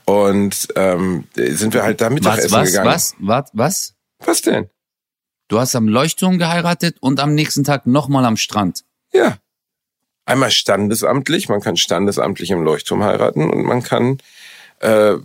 [0.05, 2.87] Und ähm, sind wir halt da Was, Mittagessen was, gegangen.
[2.87, 3.93] was, was, was?
[4.25, 4.69] Was denn?
[5.47, 8.83] Du hast am Leuchtturm geheiratet und am nächsten Tag nochmal am Strand.
[9.13, 9.37] Ja.
[10.25, 14.17] Einmal standesamtlich, man kann standesamtlich im Leuchtturm heiraten und man kann,
[14.85, 15.17] äh,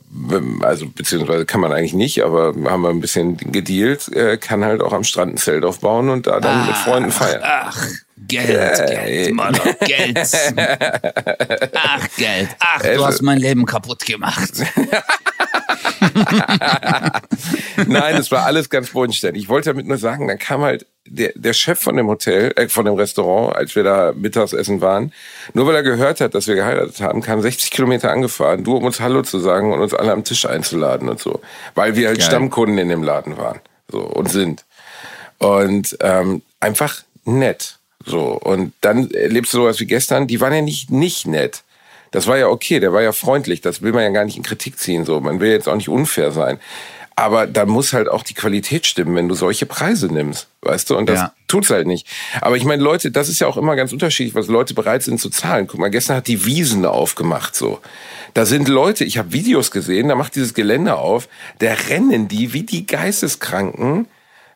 [0.63, 4.81] also beziehungsweise kann man eigentlich nicht, aber haben wir ein bisschen gedealt, äh, kann halt
[4.81, 7.43] auch am Strand ein Zelt aufbauen und da dann mit Freunden feiern.
[7.45, 7.87] Ach,
[8.29, 10.19] Geld, Geld, Mann, Geld.
[11.75, 12.49] Ach, Geld.
[12.59, 14.53] Ach, du hast mein Leben kaputt gemacht.
[17.87, 19.45] Nein, es war alles ganz bodenständig.
[19.45, 22.69] Ich wollte damit nur sagen, dann kam halt der, der Chef von dem Hotel, äh,
[22.69, 25.13] von dem Restaurant, als wir da Mittagsessen waren,
[25.55, 28.85] nur weil er gehört hat, dass wir geheiratet haben, kam 60 Kilometer angefahren, nur um
[28.85, 31.41] uns Hallo zu sagen und uns alle am Tisch einzuladen und so.
[31.75, 32.27] Weil wir halt Geil.
[32.27, 33.61] Stammkunden in dem Laden waren.
[33.91, 34.65] So, und sind.
[35.39, 37.79] Und ähm, einfach nett.
[38.05, 38.39] So.
[38.39, 41.63] Und dann erlebst du sowas wie gestern, die waren ja nicht, nicht nett.
[42.11, 44.43] Das war ja okay, der war ja freundlich, das will man ja gar nicht in
[44.43, 45.05] Kritik ziehen.
[45.05, 46.59] So, man will jetzt auch nicht unfair sein.
[47.17, 50.97] Aber da muss halt auch die Qualität stimmen, wenn du solche Preise nimmst, weißt du?
[50.97, 51.33] Und das Ja.
[51.49, 52.07] tut's halt nicht.
[52.41, 55.21] Aber ich meine, Leute, das ist ja auch immer ganz unterschiedlich, was Leute bereit sind
[55.21, 55.67] zu zahlen.
[55.67, 57.79] Guck mal, gestern hat die Wiesen aufgemacht, so.
[58.33, 62.55] Da sind Leute, ich habe Videos gesehen, da macht dieses Geländer auf, da rennen die
[62.55, 64.07] wie die Geisteskranken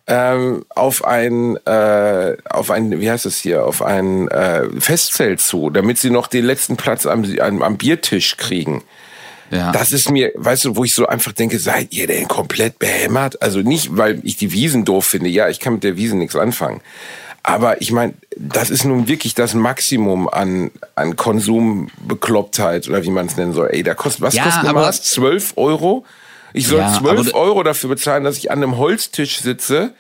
[0.06, 5.70] ähm, auf ein, äh, auf ein, wie heißt es hier, auf ein äh, Festzelt zu,
[5.70, 8.82] damit sie noch den letzten Platz am, am, am Biertisch kriegen.
[9.50, 9.72] Ja.
[9.72, 13.40] Das ist mir, weißt du, wo ich so einfach denke, seid ihr denn komplett behämmert?
[13.42, 15.28] Also nicht, weil ich die Wiesen doof finde.
[15.28, 16.80] Ja, ich kann mit der Wiesen nichts anfangen.
[17.42, 23.26] Aber ich meine, das ist nun wirklich das Maximum an, an Konsumbeklopptheit oder wie man
[23.26, 23.68] es nennen soll.
[23.70, 25.02] Ey, da kostet, was Ja, kostet aber- Maß?
[25.02, 26.04] 12 Euro?
[26.54, 29.94] Ich soll Ja, 12 du- Euro dafür bezahlen, dass ich an einem Holztisch sitze,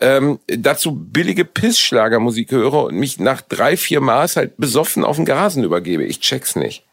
[0.00, 5.24] ähm, dazu billige Pissschlagermusik höre und mich nach drei, vier Maß halt besoffen auf den
[5.24, 6.04] Grasen übergebe.
[6.04, 6.84] Ich check's nicht.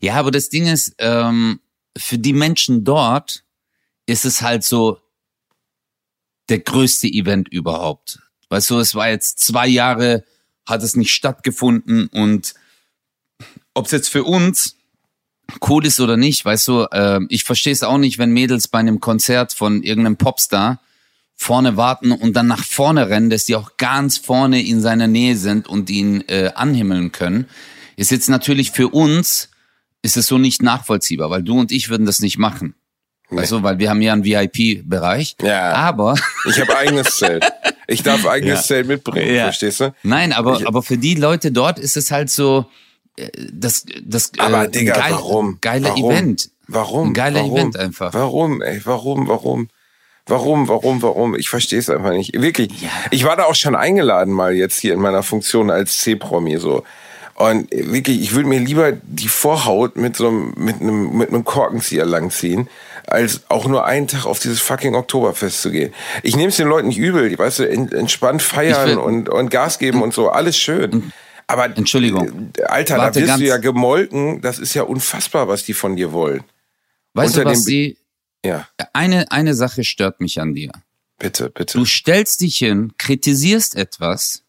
[0.00, 1.58] Ja, aber das Ding ist, ähm,
[1.96, 3.44] für die Menschen dort
[4.06, 4.98] ist es halt so
[6.50, 8.18] der größte Event überhaupt.
[8.50, 10.24] Weißt du, es war jetzt zwei Jahre,
[10.66, 12.54] hat es nicht stattgefunden und
[13.72, 14.76] ob es jetzt für uns
[15.68, 18.78] cool ist oder nicht, weißt du, äh, ich verstehe es auch nicht, wenn Mädels bei
[18.78, 20.80] einem Konzert von irgendeinem Popstar
[21.36, 25.36] vorne warten und dann nach vorne rennen, dass die auch ganz vorne in seiner Nähe
[25.36, 27.46] sind und ihn äh, anhimmeln können.
[27.96, 29.50] Ist jetzt natürlich für uns,
[30.02, 32.74] ist es so nicht nachvollziehbar, weil du und ich würden das nicht machen.
[33.30, 35.36] Weißt du, weil wir haben ja einen VIP-Bereich.
[35.42, 35.72] Ja.
[35.72, 36.14] Aber,
[36.48, 37.44] Ich habe eigenes Zelt.
[37.88, 38.62] Ich darf eigenes Ja.
[38.62, 39.44] Zelt mitbringen, Ja.
[39.44, 39.94] verstehst du?
[40.04, 42.66] nein, aber, Ich- aber für die Leute dort ist es halt so,
[43.52, 45.58] das, das, Aber äh, Digga, geil, warum?
[45.60, 46.10] geiler warum?
[46.10, 46.50] Event.
[46.66, 47.08] Warum?
[47.08, 47.56] Ein geiler warum?
[47.56, 48.14] Event einfach.
[48.14, 48.80] Warum, ey?
[48.84, 49.68] Warum, warum?
[50.26, 51.34] Warum, warum, warum?
[51.36, 52.32] Ich verstehe es einfach nicht.
[52.40, 52.80] Wirklich.
[52.80, 52.88] Ja.
[53.10, 56.82] Ich war da auch schon eingeladen mal jetzt hier in meiner Funktion als C-Promi so.
[57.34, 61.44] Und wirklich, ich würde mir lieber die Vorhaut mit so einem, mit einem, mit einem
[61.44, 62.68] Korkenzieher langziehen,
[63.06, 65.92] als auch nur einen Tag auf dieses fucking Oktoberfest zu gehen.
[66.22, 69.50] Ich nehme es den Leuten nicht übel, die, weißt du, en- entspannt feiern und, und
[69.50, 71.12] Gas geben und so, alles schön.
[71.46, 72.52] Aber, Entschuldigung.
[72.56, 75.96] äh, Alter, Warte, da wirst du ja gemolken, das ist ja unfassbar, was die von
[75.96, 76.42] dir wollen.
[77.14, 77.96] Weißt du, Unter was dem- die,
[78.44, 80.72] Ja, eine, eine Sache stört mich an dir.
[81.18, 81.78] bitte, bitte.
[81.78, 84.42] Du stellst dich hin, kritisierst etwas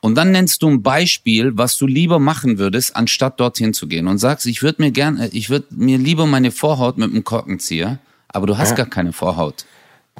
[0.00, 4.06] und dann nennst du ein Beispiel, was du lieber machen würdest, anstatt dorthin zu gehen
[4.08, 7.24] und sagst, ich würde mir gern, äh, ich würde mir lieber meine Vorhaut mit einem
[7.24, 9.64] Korkenzieher, aber du hast gar keine Vorhaut.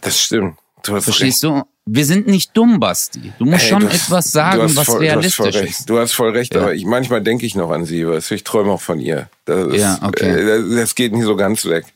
[0.01, 0.57] Das stimmt.
[0.85, 1.63] Du hast Verstehst du?
[1.89, 3.33] Wir sind nicht dumm, Basti.
[3.39, 5.71] Du musst Ey, schon du hast- etwas du sagen, was voll, du realistisch recht.
[5.81, 5.89] ist.
[5.89, 6.63] Du hast voll recht, Ja.
[6.63, 9.29] aber ich, manchmal denke ich noch an sie, weißt du, ich träume auch von ihr.
[9.45, 10.31] Das ist, Ja, okay.
[10.31, 11.85] äh, das- geht nie so ganz weg.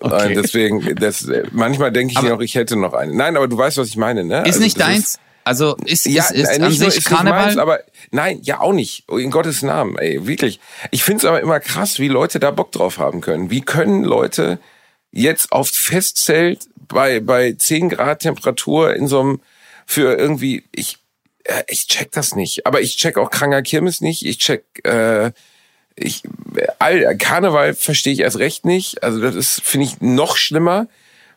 [0.00, 0.32] Okay.
[0.32, 3.14] Äh, Deswegen, das, äh, manchmal denke ich Aber- noch, ich hätte noch eine.
[3.14, 4.40] Nein, aber du weißt, was ich meine, ne?
[4.40, 5.18] Ist Also nicht deins?
[5.44, 7.46] Also ist, ja, ist, ist an nicht nur sich ist nicht Karneval?
[7.46, 7.78] meins, aber
[8.10, 9.04] nein, ja auch nicht.
[9.10, 10.60] In Gottes Namen, ey, wirklich.
[10.90, 13.50] Ich find's aber immer krass, wie Leute da Bock drauf haben können.
[13.50, 14.58] Wie können Leute
[15.16, 19.40] jetzt aufs Festzelt bei bei 10 Grad Temperatur in so einem
[19.86, 20.98] für irgendwie ich
[21.44, 22.66] äh, ich check das nicht.
[22.66, 24.24] Aber ich check auch kranker Kirmes nicht.
[24.26, 25.30] Ich check äh,
[25.96, 26.22] ich
[26.80, 29.02] all, Karneval verstehe ich erst recht nicht.
[29.02, 30.88] Also das ist finde ich noch schlimmer,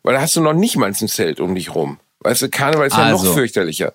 [0.03, 1.99] weil da hast du noch nicht mal ein Zelt um dich rum.
[2.21, 3.33] Weißt du, Karneval ist ja noch Also.
[3.33, 3.93] fürchterlicher.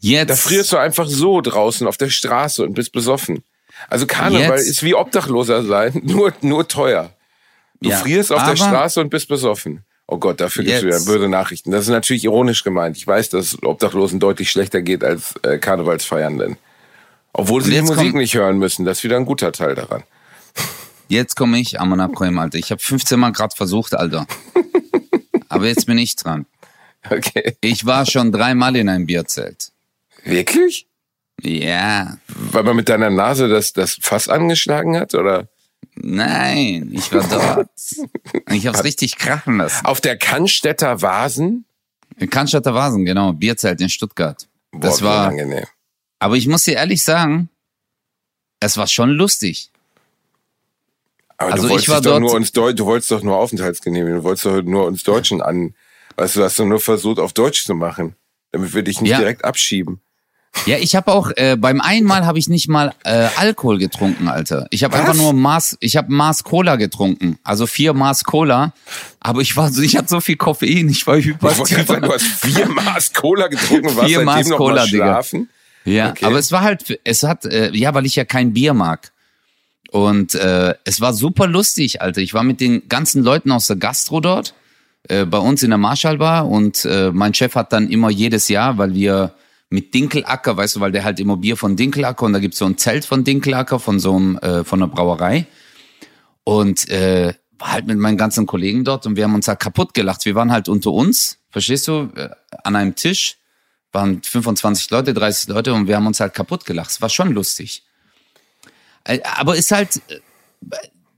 [0.00, 3.44] Jetzt, Da frierst du einfach so draußen auf der Straße und bist besoffen.
[3.88, 7.12] Also Karneval Jetzt- ist wie Obdachloser sein, nur, nur teuer.
[7.82, 9.84] Du Ja, frierst auf der Straße und bist besoffen.
[10.06, 11.70] Oh Gott, dafür gibt's Jetzt- wieder böse Nachrichten.
[11.70, 12.96] Das ist natürlich ironisch gemeint.
[12.96, 16.56] Ich weiß, dass es Obdachlosen deutlich schlechter geht als äh, Karnevalsfeiernden.
[17.32, 18.84] Obwohl sie die Musik kommt- nicht hören müssen.
[18.84, 20.02] Das ist wieder ein guter Teil daran.
[21.08, 22.58] jetzt komme ich, Amanabkoim, Alter.
[22.58, 24.26] Ich habe 15 Mal gerade versucht, Alter.
[25.48, 26.46] aber jetzt bin ich dran.
[27.10, 27.56] Okay.
[27.60, 29.70] Ich war schon dreimal in einem Bierzelt.
[30.24, 30.86] Wirklich?
[31.40, 35.14] Ja, Weil man mit deiner Nase das, das Fass angeschlagen hat?
[35.14, 35.48] Oder?
[35.94, 37.68] Nein, ich war dort.
[38.50, 39.84] Ich hab's richtig krachen lassen.
[39.86, 41.64] Auf der Cannstätter Vasen?
[42.18, 44.46] In Cannstatter Vasen, genau, Bierzelt in Stuttgart.
[44.72, 45.64] Das Boah, wie war, angenehm.
[46.18, 47.48] aber ich muss dir ehrlich sagen,
[48.60, 49.70] es war schon lustig.
[51.36, 53.36] Aber Also du ich wolltest war doch dort- nur uns Deu du wolltest doch nur
[53.38, 55.74] Aufenthaltsgenehmigung, du wolltest doch nur uns Deutschen an.
[56.16, 58.14] Weißt du, du hast doch nur versucht, auf Deutsch zu machen,
[58.52, 59.18] damit wir dich nicht Ja.
[59.18, 60.00] direkt abschieben.
[60.66, 64.66] Ja, ich habe auch äh, beim einmal habe ich nicht mal äh, Alkohol getrunken, Alter.
[64.70, 68.72] Ich habe einfach nur Maß, ich habe Maß Cola getrunken, also vier Maß Cola.
[69.18, 71.94] Aber ich war so, ich hatte so viel Koffein, ich war Ich wollte sagen, du
[71.96, 72.14] hyper.
[72.14, 75.04] hast vier Maß Cola getrunken und warst Vier Maß noch Cola, mal Digga.
[75.06, 75.48] schlafen.
[75.84, 76.26] Ja, Okay.
[76.26, 79.10] aber es war halt, es hat, äh, ja, weil ich ja kein Bier mag.
[79.90, 82.20] Und äh, es war super lustig, Alter.
[82.20, 84.54] Ich war mit den ganzen Leuten aus der Gastro dort,
[85.08, 86.46] äh, bei uns in der Marschallbar.
[86.48, 89.32] Und äh, mein Chef hat dann immer jedes Jahr, weil wir
[89.72, 92.66] mit Dinkelacker, weißt du, weil der halt immer Bier von Dinkelacker und da gibt's so
[92.66, 95.46] ein Zelt von Dinkelacker von so einem, äh, von einer Brauerei.
[96.44, 99.94] Und äh, war halt mit meinen ganzen Kollegen dort und wir haben uns halt kaputt
[99.94, 100.24] gelacht.
[100.24, 102.28] Wir waren halt unter uns, verstehst du, äh,
[102.64, 103.38] an einem Tisch,
[103.92, 106.90] waren 25 Leute, 30 Leute und wir haben uns halt kaputt gelacht.
[106.90, 107.84] Es war schon lustig.
[109.04, 110.18] Äh, Aber ist halt, äh,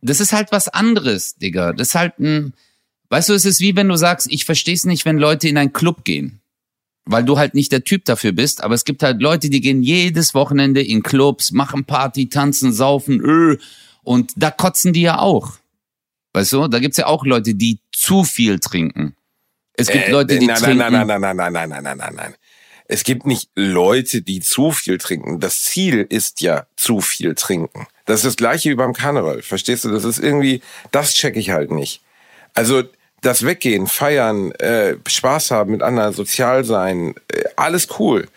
[0.03, 1.73] das ist halt was anderes, Digga.
[1.73, 2.55] Das ist halt ein,
[3.15, 5.57] Weißt du, es ist wie wenn du sagst, ich verstehe es nicht, wenn Leute in
[5.57, 6.41] einen Club gehen.
[7.07, 9.83] Weil du halt nicht der Typ dafür bist, aber es gibt halt Leute, die gehen
[9.83, 13.59] jedes Wochenende in Clubs, machen Party, tanzen, saufen, öh,
[14.03, 15.53] und da kotzen die ja auch.
[16.33, 19.15] Weißt du, da gibt's ja auch Leute, die zu viel trinken.
[19.75, 20.79] Es gibt Äh, Leute, die nein, trinken.
[20.79, 22.35] Nein, nein, nein, nein, nein, nein, nein, nein, nein, nein.
[22.87, 25.41] Es gibt nicht Leute, die zu viel trinken.
[25.41, 27.87] Das Ziel ist ja zu viel trinken.
[28.05, 29.41] Das ist das gleiche wie beim Karneval.
[29.43, 29.91] Verstehst du?
[29.91, 32.03] Das ist irgendwie, das check ich halt nicht.
[32.53, 32.83] Also
[33.25, 38.29] das Weggehen, Feiern, äh, Spaß haben mit anderen, sozial sein, äh, alles cool.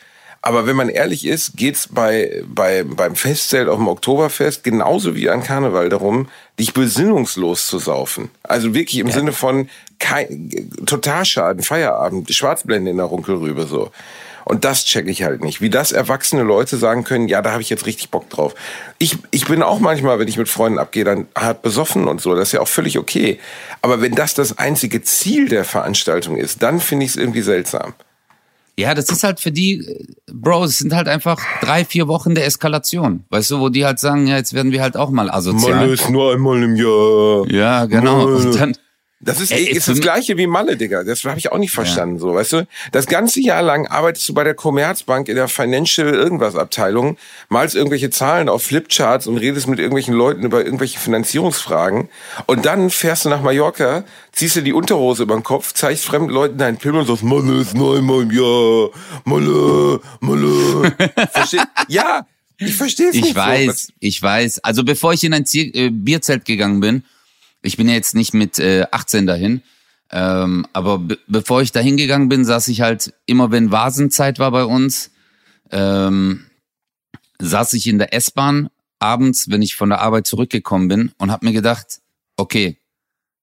[0.41, 5.29] Aber wenn man ehrlich ist, geht's bei, bei, beim Festzelt auf dem Oktoberfest genauso wie
[5.29, 8.29] an Karneval darum, dich besinnungslos zu saufen.
[8.43, 9.69] Also wirklich im Sinne von
[9.99, 10.49] kein,
[10.85, 13.91] Totalschaden, Feierabend, Schwarzblende in der Runkelrübe so.
[14.47, 15.59] Und das check ich halt nicht.
[15.59, 18.55] Wie das erwachsene Leute sagen können, ja, da habe ich jetzt richtig Bock drauf.
[18.97, 22.33] Ich, ich bin auch manchmal, wenn ich mit Freunden abgehe, dann hart besoffen und so.
[22.33, 23.39] Das ist ja auch völlig okay.
[23.81, 27.93] Aber wenn das das einzige Ziel der Veranstaltung ist, dann finde ich es irgendwie seltsam.
[28.79, 29.85] Ja, das ist halt für die,
[30.31, 33.25] Bro, es sind halt einfach drei, vier Wochen der Eskalation.
[33.29, 35.89] Weißt du, wo die halt sagen, ja, jetzt werden wir halt auch mal asozial.
[35.89, 37.45] ist nur einmal im Jahr.
[37.49, 38.23] Ja, genau.
[38.23, 38.35] Malle.
[38.35, 38.77] Und dann,
[39.19, 41.03] Das ist, Ey, ist für das gleiche wie Malle, Digga.
[41.03, 42.67] Das habe ich auch nicht verstanden, so, weißt du?
[42.91, 47.17] Das ganze Jahr lang arbeitest du bei der Commerzbank in der Financial irgendwas Abteilung,
[47.49, 52.09] malst irgendwelche Zahlen auf Flipcharts und redest mit irgendwelchen Leuten über irgendwelche Finanzierungsfragen
[52.45, 54.03] und dann fährst du nach Mallorca,
[54.33, 57.61] ziehst dir die Unterhose über den Kopf, zeigst fremden Leuten deinen Pimmel und sagst, Malle
[57.61, 58.89] ist einmal im Jahr,
[59.25, 60.95] Malle, Malle.
[61.31, 61.57] Versteh?
[61.87, 62.27] Ja,
[62.59, 63.93] ich verstehe es nicht ich weiß, so.
[63.99, 64.59] ich weiß.
[64.59, 67.03] Also bevor ich in ein Ziel, äh, Bierzelt gegangen bin,
[67.67, 69.61] ich bin ja jetzt nicht mit äh, 18 dahin,
[70.11, 74.51] ähm, aber be bevor ich dahin gegangen bin, saß ich halt immer, wenn Vasenzeit war
[74.51, 75.11] bei uns,
[75.71, 76.45] ähm,
[77.39, 81.45] saß ich in der S-Bahn abends, wenn ich von der Arbeit zurückgekommen bin und habe
[81.45, 81.99] mir gedacht,
[82.37, 82.77] okay,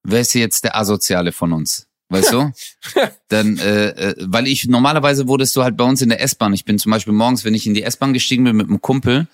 [0.03, 1.87] wer ist jetzt der Asoziale von uns?
[2.09, 2.53] Weißt du?
[3.29, 6.53] Dann, äh, äh, weil ich normalerweise wurdest du halt bei uns in der S-Bahn.
[6.53, 9.27] Ich bin zum Beispiel morgens, wenn ich in die S-Bahn gestiegen bin mit einem Kumpel,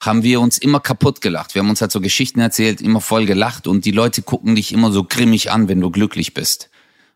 [0.00, 1.54] haben wir uns immer kaputt gelacht.
[1.54, 4.72] Wir haben uns halt so Geschichten erzählt, immer voll gelacht und die Leute gucken dich
[4.72, 6.70] immer so grimmig an, wenn du glücklich bist.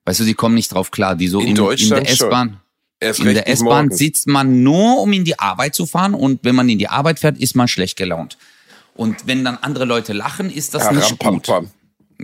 [0.05, 1.15] Weißt du, die kommen nicht drauf klar.
[1.15, 2.13] Die so In in, in Deutschland der.
[2.13, 2.61] S-Bahn.
[3.01, 6.69] In der S-Bahn sitzt man nur, um in die Arbeit zu fahren und wenn man
[6.69, 8.37] in die Arbeit fährt, ist man schlecht gelaunt.
[8.95, 11.47] Und wenn dann andere Leute lachen, ist das Ja, nicht ram, pam, gut.
[11.47, 11.71] pam.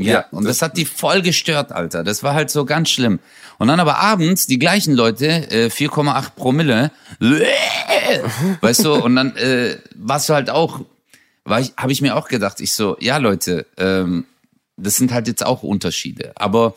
[0.02, 2.04] Ja, Ja, und das, hat die voll gestört, Alter.
[2.04, 3.18] Das war halt so ganz schlimm.
[3.58, 6.90] Und dann aber abends die gleichen Leute, äh, 4,8 Promille,
[8.60, 10.80] weißt du, und dann äh, warst du halt auch,
[11.44, 14.24] war ich, habe ich mir auch gedacht, ich so, ja Leute, ähm,
[14.76, 16.32] das sind halt jetzt auch Unterschiede.
[16.36, 16.74] Aber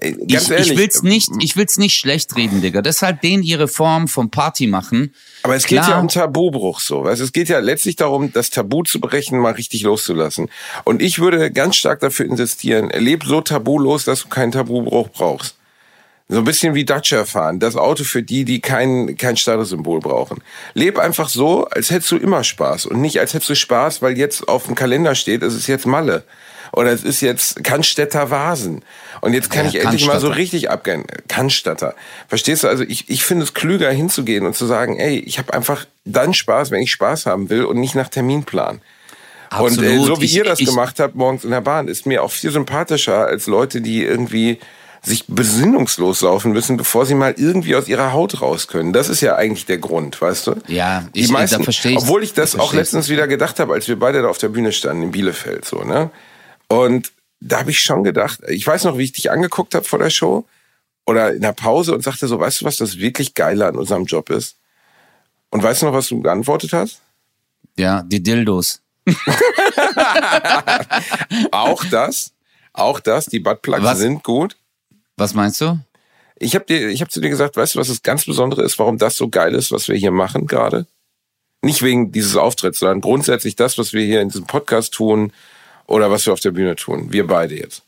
[0.00, 2.82] Ganz ich, ehrlich, ich will's nicht, ich will's nicht schlecht reden, Digga.
[2.84, 5.14] Halt denen ihre Form vom Party machen.
[5.42, 5.90] Aber es geht Klar.
[5.90, 7.04] ja um Tabubruch so.
[7.04, 7.20] Weißt?
[7.20, 10.50] Es geht ja letztlich darum, das Tabu zu brechen, mal richtig loszulassen.
[10.84, 15.56] Und ich würde ganz stark dafür insistieren, leb so tabulos, dass du keinen Tabubruch brauchst.
[16.28, 17.60] So ein bisschen wie Dacia fahren.
[17.60, 20.42] Das Auto für die, die kein, kein Statussymbol brauchen.
[20.72, 22.86] Leb einfach so, als hättest du immer Spaß.
[22.86, 25.86] Und nicht, als hättest du Spaß, weil jetzt auf dem Kalender steht, es ist jetzt
[25.86, 26.24] Malle.
[26.76, 28.82] Oder es ist jetzt Cannstätter Vasen.
[29.20, 31.04] Und jetzt kann Ja, ich endlich mal so richtig abgehen.
[31.28, 31.94] Cannstatter.
[32.28, 32.68] Verstehst du?
[32.68, 36.34] Also ich, ich finde es klüger hinzugehen und zu sagen, ey, ich habe einfach dann
[36.34, 38.80] Spaß, wenn ich Spaß haben will und nicht nach Terminplan.
[39.58, 40.06] Und äh, Absolut.
[40.06, 42.30] so wie Ich- ihr das ich- gemacht habt morgens in der Bahn, ist mir auch
[42.32, 44.58] viel sympathischer als Leute, die irgendwie
[45.06, 48.92] sich besinnungslos laufen müssen, bevor sie mal irgendwie aus ihrer Haut raus können.
[48.94, 50.54] Das ist ja eigentlich der Grund, weißt du?
[50.66, 52.02] Ja, die ich- meisten, da versteh ich's.
[52.02, 54.48] obwohl ich das Da auch letztens wieder gedacht habe, als wir beide da auf der
[54.48, 56.10] Bühne standen in Bielefeld, so ne.
[56.74, 59.98] Und da habe ich schon gedacht, ich weiß noch, wie ich dich angeguckt habe vor
[60.00, 60.44] der Show
[61.06, 64.06] oder in der Pause und sagte so, weißt du, was das wirklich Geile an unserem
[64.06, 64.56] Job ist?
[65.50, 67.00] Und weißt du noch, was du geantwortet hast?
[67.76, 68.80] Ja, die Dildos.
[71.50, 72.32] Auch das,
[72.72, 73.98] auch das, die Buttplugs Was?
[73.98, 74.56] sind gut.
[75.16, 75.78] Was meinst du?
[76.36, 78.78] Ich habe dir, ich habe zu dir gesagt, weißt du, was das ganz Besondere ist,
[78.78, 80.86] warum das so geil ist, was wir hier machen gerade?
[81.62, 85.32] Nicht wegen dieses Auftritts, sondern grundsätzlich das, was wir hier in diesem Podcast tun
[85.86, 87.12] oder was wir auf der Bühne tun.
[87.12, 87.82] Wir beide jetzt.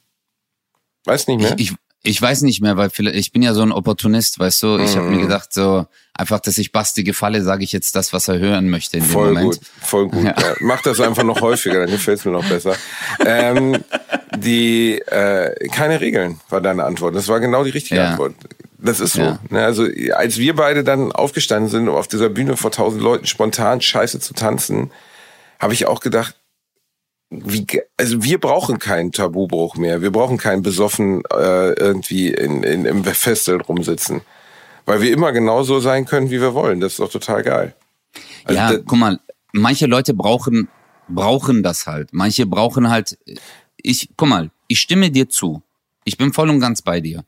[1.05, 1.55] Weißt nicht mehr?
[1.57, 4.79] Ich, ich weiß nicht mehr, weil vielleicht, ich bin ja so ein Opportunist, weißt du.
[4.79, 5.23] Ich habe mir Mhm.
[5.23, 8.97] gedacht, so einfach, dass ich Basti gefalle, sage ich jetzt das, was er hören möchte
[8.99, 9.45] in dem Voll Moment.
[9.45, 10.25] gut, voll gut.
[10.25, 10.35] Ja.
[10.39, 10.55] Ja.
[10.61, 12.77] Mach das einfach noch häufiger, dann gefällt's mir noch besser.
[13.25, 13.83] Ähm,
[14.37, 17.15] die äh, keine Regeln war deine Antwort.
[17.15, 18.11] Das war genau die richtige Ja.
[18.11, 18.35] Antwort.
[18.79, 19.23] Das ist so.
[19.23, 19.39] Ja.
[19.49, 23.27] Ne, also als wir beide dann aufgestanden sind, um auf dieser Bühne vor tausend Leuten
[23.27, 24.91] spontan Scheiße zu tanzen,
[25.59, 26.37] habe ich auch gedacht,
[27.45, 27.67] wie,
[27.97, 30.03] also wir brauchen keinen Tabubruch mehr.
[30.03, 34.23] Wir brauchen keinen besoffen äh, irgendwie in, in, im Festel rumsitzen.
[34.85, 36.81] Weil wir immer genauso sein können, wie wir wollen.
[36.81, 37.75] Das ist doch total geil.
[38.45, 39.21] Also ja, guck mal,
[39.53, 40.69] manche Leute brauchen,
[41.09, 42.13] brauchen das halt.
[42.13, 43.19] Manche brauchen halt,
[43.77, 45.63] ich, guck mal, ich stimme dir zu.
[46.05, 47.25] Ich bin voll und ganz bei dir.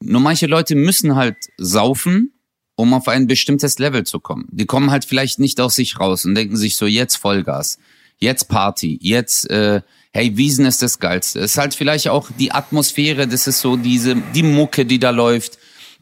[0.00, 2.32] Nur manche Leute müssen halt saufen,
[2.76, 4.46] um auf ein bestimmtes Level zu kommen.
[4.50, 7.78] Die kommen halt vielleicht nicht aus sich raus und denken sich so, jetzt Vollgas,
[8.18, 11.40] jetzt Party, jetzt, äh, hey, Wiesen ist das Geilste.
[11.40, 15.10] Es ist halt vielleicht auch die Atmosphäre, das ist so diese, die Mucke, die da
[15.10, 15.58] läuft.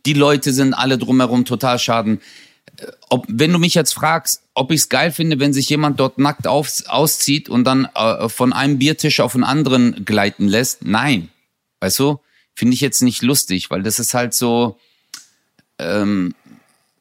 [0.07, 2.21] Die Leute sind alle drumherum total schaden.
[2.77, 5.99] Äh, ob, wenn du mich jetzt fragst, ob ich es geil finde, wenn sich jemand
[5.99, 10.85] dort nackt auf, auszieht und dann äh, von einem Biertisch auf einen anderen gleiten lässt,
[10.85, 11.31] nein.
[11.81, 12.21] Weißt du?
[12.55, 14.79] Finde ich jetzt nicht lustig, weil das ist halt so,
[15.79, 16.35] ähm,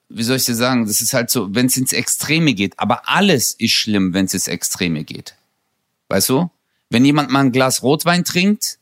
[0.10, 2.78] wie soll ich dir sagen, das ist halt so, wenn es ins Extreme geht.
[2.78, 5.36] Aber alles ist schlimm, wenn es ins Extreme geht.
[6.10, 6.50] Weißt du?
[6.90, 8.78] Wenn jemand mal ein Glas Rotwein trinkt,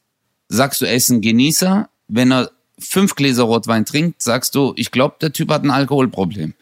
[0.50, 1.90] sagst du, er ist ein Genießer.
[2.08, 6.54] Wenn er fünf Gläser Rotwein trinkt, sagst du, ich glaube, der Typ hat ein Alkoholproblem.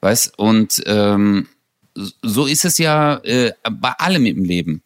[0.00, 0.38] Weißt?
[0.38, 1.48] Und ähm,
[1.94, 4.82] so ist es ja äh, bei allem im Leben.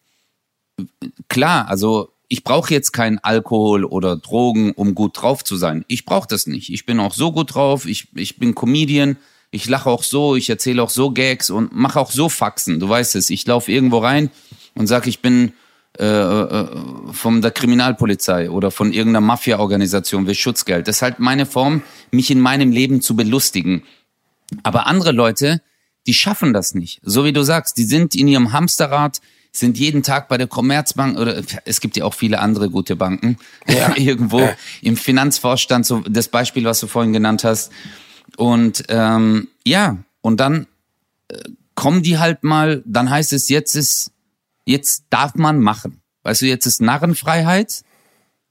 [1.27, 5.83] Klar, also ich brauche jetzt keinen Alkohol oder Drogen, um gut drauf zu sein.
[5.89, 6.71] Ich brauche das nicht.
[6.71, 7.85] Ich bin auch so gut drauf.
[7.85, 9.17] Ich, ich bin Comedian.
[9.51, 10.37] Ich lache auch so.
[10.37, 12.79] Ich erzähle auch so Gags und mache auch so Faxen.
[12.79, 13.29] Du weißt es.
[13.31, 14.31] Ich laufe irgendwo rein
[14.75, 15.51] und sage, ich bin
[15.99, 16.67] äh, äh,
[17.11, 20.87] von der Kriminalpolizei oder von irgendeiner Mafia-Organisation will Schutzgeld.
[20.87, 23.83] Das ist halt meine Form, mich in meinem Leben zu belustigen.
[24.63, 25.61] Aber andere Leute,
[26.07, 27.01] die schaffen das nicht.
[27.03, 29.19] So wie du sagst, die sind in ihrem Hamsterrad,
[29.51, 33.37] sind jeden Tag bei der Commerzbank oder es gibt ja auch viele andere gute Banken
[33.67, 33.93] ja.
[33.97, 34.47] irgendwo
[34.81, 37.71] im Finanzvorstand, so das Beispiel, was du vorhin genannt hast.
[38.37, 40.67] Und ähm, ja, und dann
[41.27, 41.37] äh,
[41.75, 44.11] kommen die halt mal, dann heißt es, jetzt ist,
[44.65, 46.01] jetzt darf man machen.
[46.23, 47.83] Weißt du, jetzt ist Narrenfreiheit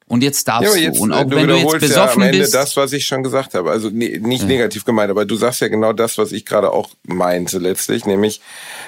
[0.06, 1.04] und jetzt darfst ja, jetzt, du.
[1.04, 3.22] Und auch du wenn du jetzt besoffen ja am Ende bist, das, was ich schon
[3.22, 3.70] gesagt habe.
[3.70, 4.44] Also nicht ja.
[4.44, 8.40] negativ gemeint, aber du sagst ja genau das, was ich gerade auch meinte letztlich, nämlich,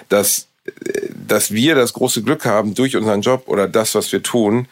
[0.08, 0.48] dass
[1.26, 4.68] dass wir das große Glück haben, durch unseren Job oder das, was wir tun,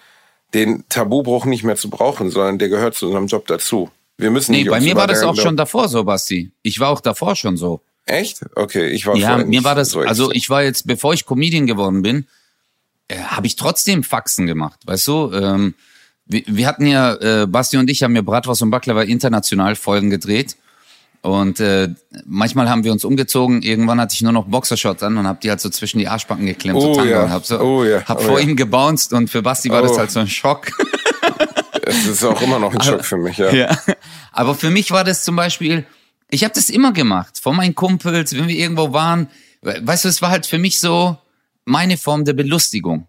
[0.55, 3.91] den Tabubruch nicht mehr zu brauchen, sondern der gehört zu unserem Job dazu.
[4.19, 6.53] Wir müssen nee, bei mir war das auch schon davor so, Basti.
[6.63, 7.81] Ich war auch davor schon so.
[8.05, 8.41] Echt?
[8.55, 11.67] Okay, ich war Ja, mir war das, so also ich war jetzt, bevor ich Comedian
[11.67, 12.27] geworden bin,
[13.09, 15.33] äh, habe ich trotzdem Faxen gemacht, weißt du?
[15.33, 15.75] Ähm,
[16.27, 20.11] wir, wir hatten ja, äh, Basti und ich haben ja Bratwurst und Baklava international Folgen
[20.11, 20.57] gedreht
[21.23, 21.89] und äh,
[22.25, 23.63] manchmal haben wir uns umgezogen.
[23.63, 26.47] Irgendwann hatte ich nur noch Boxershorts an und habe die halt so zwischen die Arschbacken
[26.47, 27.25] geklemmt, oh, so ja.
[27.25, 28.03] und hab, so, oh, ja.
[28.05, 28.47] hab oh, vor ja.
[28.47, 29.99] ihm gebounced und für Basti war das oh.
[29.99, 30.73] halt so ein Schock.
[31.83, 33.51] Das ist auch immer noch ein Schock für mich, ja.
[33.53, 33.77] ja.
[34.31, 35.85] Aber für mich war das zum Beispiel,
[36.31, 37.41] ich habe das immer gemacht.
[37.43, 39.29] Vor meinen Kumpels, wenn wir irgendwo waren.
[39.63, 41.19] Weißt du, es war halt für mich so
[41.65, 43.09] meine Form der Belustigung.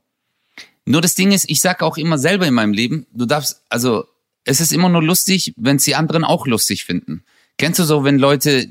[0.86, 4.06] Nur das Ding ist, ich sag auch immer selber in meinem Leben, du darfst, also
[4.46, 7.24] es ist immer nur lustig, wenn es die anderen auch lustig finden.
[7.58, 8.68] Kennst du so, wenn Leute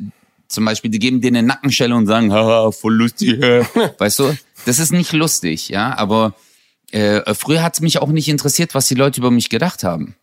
[0.49, 3.41] zum Beispiel, die geben dir eine Nackenschelle und sagen, haha, voll lustig,
[3.99, 4.37] weißt du?
[4.67, 6.35] Das ist nicht lustig, ja, aber
[6.91, 10.17] äh, früher hat es mich auch nicht interessiert, was die Leute über mich gedacht haben.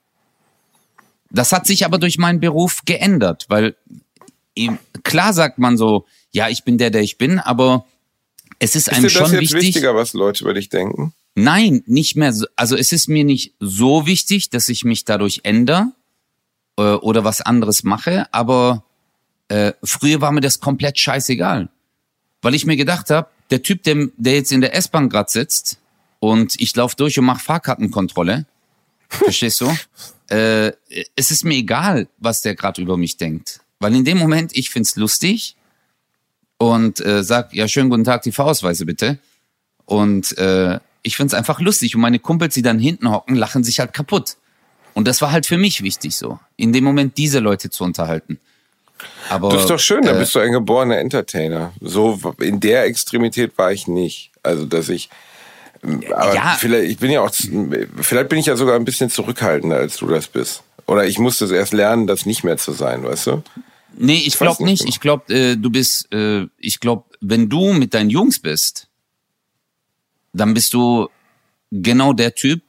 [1.31, 3.75] Das hat sich aber durch meinen Beruf geändert, weil
[5.03, 7.85] klar sagt man so, ja, ich bin der, der ich bin, aber
[8.59, 9.41] es ist, ist einem schon wichtig.
[9.41, 11.13] Ist das wichtiger, was Leute über dich denken?
[11.35, 12.33] Nein, nicht mehr.
[12.33, 15.91] So, also es ist mir nicht so wichtig, dass ich mich dadurch ändere,
[16.77, 18.83] äh, oder was anderes mache, aber
[19.49, 21.69] äh, früher war mir das komplett scheißegal.
[22.41, 25.79] Weil ich mir gedacht habe, der Typ, der, der jetzt in der S-Bahn gerade sitzt
[26.19, 28.45] und ich laufe durch und mache Fahrkartenkontrolle,
[29.09, 29.75] verstehst du?
[30.29, 30.73] Äh,
[31.15, 33.61] es ist mir egal, was der gerade über mich denkt.
[33.79, 35.55] Weil in dem Moment, ich find's lustig
[36.57, 39.19] und äh, sag, ja, schönen guten Tag, die Fahrausweise bitte.
[39.85, 41.95] Und äh, ich find's einfach lustig.
[41.95, 44.37] Und meine Kumpels, die dann hinten hocken, lachen sich halt kaputt.
[44.97, 48.39] Und das war halt für mich wichtig so, in dem Moment diese Leute zu unterhalten.
[49.29, 51.71] Aber, das ist doch schön, da äh, bist du ein geborener Entertainer.
[51.79, 54.31] So in der Extremität war ich nicht.
[54.41, 55.11] Also, dass ich
[55.83, 56.57] aber ja.
[56.59, 60.07] vielleicht, ich bin ja auch, vielleicht bin ich ja sogar ein bisschen zurückhaltender, als du
[60.07, 60.63] das bist.
[60.87, 63.43] Oder ich musste es erst lernen, das nicht mehr zu sein, weißt du?
[63.97, 64.79] Nee, ich, ich glaube nicht.
[64.79, 64.89] Genau.
[64.89, 68.87] Ich glaube, äh, du bist, äh, ich glaube, wenn du mit deinen Jungs bist,
[70.33, 71.07] dann bist du
[71.69, 72.63] genau der Typ,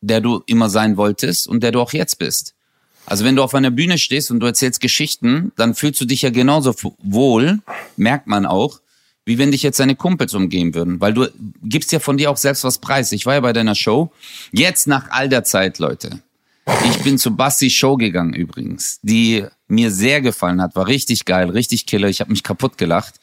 [0.00, 2.54] der du immer sein wolltest und der du auch jetzt bist.
[3.06, 6.22] Also wenn du auf einer Bühne stehst und du erzählst Geschichten, dann fühlst du dich
[6.22, 7.60] ja genauso wohl,
[7.96, 8.80] merkt man auch,
[9.24, 11.28] wie wenn dich jetzt deine Kumpels umgeben würden, weil du
[11.62, 13.12] gibst ja von dir auch selbst was preis.
[13.12, 14.12] Ich war ja bei deiner Show.
[14.52, 16.22] Jetzt nach all der Zeit, Leute.
[16.84, 21.50] Ich bin zu Bastis Show gegangen übrigens, die mir sehr gefallen hat, war richtig geil,
[21.50, 22.08] richtig killer.
[22.08, 23.14] Ich habe mich kaputt gelacht.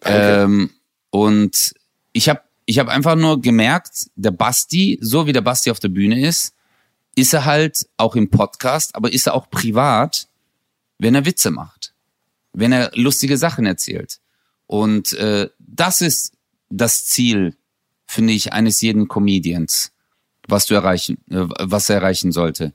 [0.00, 0.42] Okay.
[0.42, 0.70] Ähm,
[1.10, 1.74] und
[2.12, 5.88] ich habe ich habe einfach nur gemerkt, der Basti, so wie der Basti auf der
[5.88, 6.54] Bühne ist,
[7.14, 10.28] ist er halt auch im Podcast, aber ist er auch privat,
[10.98, 11.94] wenn er Witze macht,
[12.52, 14.18] wenn er lustige Sachen erzählt.
[14.66, 16.32] Und äh, das ist
[16.68, 17.56] das Ziel,
[18.06, 19.92] finde ich, eines jeden Comedians.
[20.48, 22.72] was du erreichen, äh, was er erreichen sollte.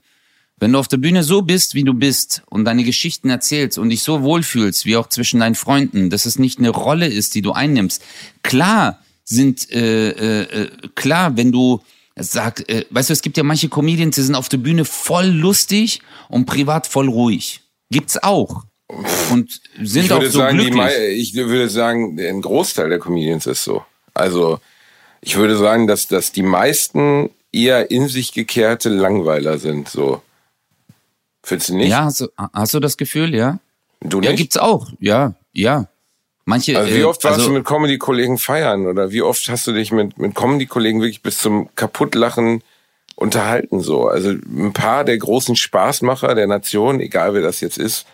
[0.58, 3.90] Wenn du auf der Bühne so bist, wie du bist und deine Geschichten erzählst und
[3.90, 7.42] dich so wohlfühlst, wie auch zwischen deinen Freunden, dass es nicht eine Rolle ist, die
[7.42, 8.02] du einnimmst.
[8.42, 9.02] Klar
[9.32, 11.80] sind, äh, äh, äh klar, wenn du
[12.16, 15.26] sagst, äh, weißt du, es gibt ja manche Comedians, die sind auf der Bühne voll
[15.26, 17.60] lustig und privat voll ruhig.
[17.90, 18.64] Gibt's auch.
[19.30, 20.90] Und sind ich auch so sagen, glücklich.
[20.96, 23.84] Die, ich würde sagen, ein Großteil der Comedians ist so.
[24.12, 24.60] Also
[25.22, 29.88] ich würde sagen, dass, dass die meisten eher in sich gekehrte Langweiler sind.
[29.88, 30.22] So.
[31.42, 31.90] Findest du nicht?
[31.90, 33.58] Ja, hast du, hast du das Gefühl, ja?
[34.00, 34.30] Du nicht?
[34.30, 35.88] Ja, gibt's auch, ja, ja.
[36.44, 39.66] Manche, also wie äh, oft warst also, du mit Comedy-Kollegen feiern oder wie oft hast
[39.66, 42.62] du dich mit, mit Comedy-Kollegen wirklich bis zum Kaputtlachen
[43.14, 44.08] unterhalten so?
[44.08, 48.06] Also ein paar der großen Spaßmacher der Nation, egal wer das jetzt ist,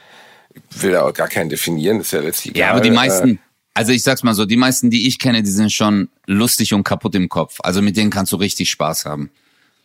[0.54, 2.68] ich will da auch gar keinen definieren, ist ja letztlich egal.
[2.68, 3.38] Ja, aber die meisten, Äh,
[3.78, 6.82] also ich sag's mal so, die meisten, die ich kenne, die sind schon lustig und
[6.82, 7.58] kaputt im Kopf.
[7.62, 9.30] Also mit denen kannst du richtig Spaß haben.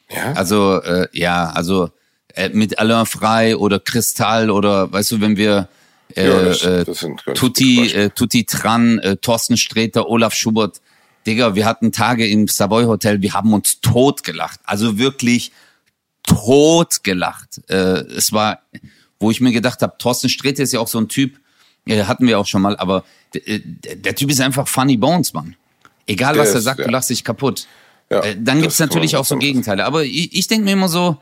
[0.10, 0.34] ja?
[0.34, 1.92] Also äh, ja, also
[2.34, 5.70] äh, mit Alain Frey oder Kristall oder weißt du, wenn wir
[6.16, 7.06] äh, Ja, das- äh, das
[7.36, 10.82] Tutti, äh, Tutti Tran, äh, Thorsten Sträter, Olaf Schubert,
[11.26, 14.60] Digga, wir hatten Tage im Savoy Hotel, wir haben uns tot gelacht.
[14.66, 15.52] Also wirklich
[16.24, 17.62] tot gelacht.
[17.70, 17.76] Äh,
[18.16, 18.60] es war,
[19.20, 21.38] wo ich mir gedacht habe, Thorsten Sträter ist ja auch so ein Typ,
[21.86, 23.04] äh, hatten wir auch schon mal, aber
[23.34, 25.56] äh, der, der Typ ist einfach funny bones, Mann.
[26.08, 26.86] Egal Der was er ist, sagt, ja.
[26.86, 27.68] du lachst dich kaputt.
[28.10, 29.38] Ja, Äh, dann gibt's natürlich auch so.
[29.38, 29.86] Gegenteile.
[29.86, 31.18] Aber ich, ich denke mir immer so,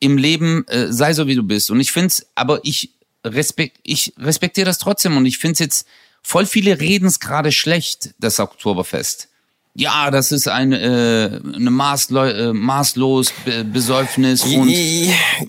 [0.00, 1.70] im Leben äh, sei so wie du bist.
[1.70, 2.90] Und ich find's, aber ich
[3.24, 5.86] respekt, ich respektiere das trotzdem und ich find's jetzt,
[6.22, 9.28] voll viele reden's gerade schlecht, das Oktoberfest.
[9.76, 14.68] Ja, das ist ein äh, eine maßlo äh, maßlos Be Besäufnis und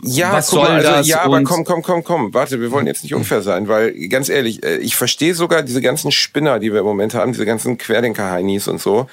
[0.01, 2.33] ja, was mal, soll also, das ja, aber komm, komm, komm, komm.
[2.33, 5.79] Warte, wir wollen jetzt nicht unfair sein, weil ganz ehrlich, äh, ich verstehe sogar diese
[5.79, 9.07] ganzen Spinner, die wir im Moment haben, diese ganzen Querdenker-Heinis und so.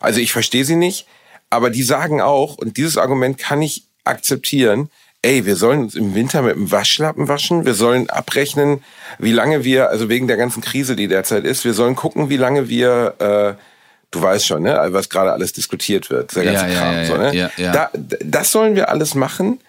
[0.00, 1.06] Also ich verstehe sie nicht,
[1.50, 4.88] aber die sagen auch, und dieses Argument kann ich akzeptieren,
[5.24, 8.84] ey, wir sollen uns im Winter mit dem Waschlappen waschen, wir sollen abrechnen,
[9.18, 12.36] wie lange wir, also wegen der ganzen Krise, die derzeit ist, wir sollen gucken, wie
[12.36, 13.62] lange wir, äh,
[14.10, 17.04] du weißt schon, ne, was gerade alles diskutiert wird, der Ja, ganze ja, Kram, ja,
[17.06, 17.50] so, ne?
[17.56, 17.72] ja.
[17.72, 19.60] Da, das sollen wir alles machen,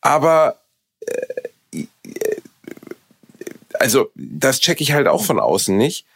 [0.00, 0.56] aber
[1.06, 1.84] äh,
[3.74, 6.06] also das checke ich halt auch von außen nicht.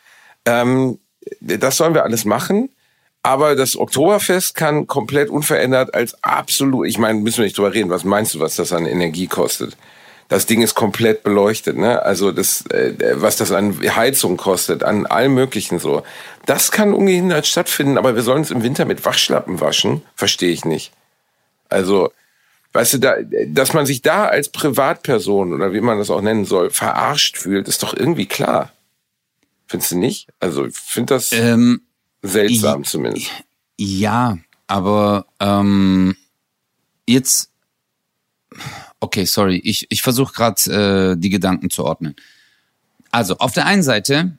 [0.45, 0.99] Ähm,
[1.41, 2.71] das sollen wir alles machen,
[3.29, 7.91] aber das Oktoberfest kann komplett unverändert als absolut, ich meine, müssen wir nicht drüber reden,
[7.91, 9.77] was meinst du, was das an Energie kostet?
[10.29, 12.03] Das Ding ist komplett beleuchtet, ne?
[12.03, 16.05] Also das, äh, was das an Heizung kostet, an allem Möglichen so.
[16.47, 20.65] Das kann ungehindert stattfinden, aber wir sollen es im Winter mit Waschlappen waschen, verstehe ich
[20.65, 20.93] nicht.
[21.69, 22.11] Also,
[22.73, 23.17] weißt du, da,
[23.47, 27.69] dass man sich da als Privatperson oder wie man das auch nennen soll, verarscht fühlt,
[27.69, 28.73] ist doch irgendwie klar.
[29.67, 30.29] Findest du nicht?
[30.41, 31.83] Also, ich finde das ähm,
[32.29, 33.31] seltsam ich- zumindest.
[33.81, 36.17] Ja, aber ähm,
[37.07, 37.51] jetzt,
[39.01, 42.17] okay, sorry, ich, ich versuche gerade äh, die Gedanken zu ordnen.
[43.11, 44.37] Also auf der einen Seite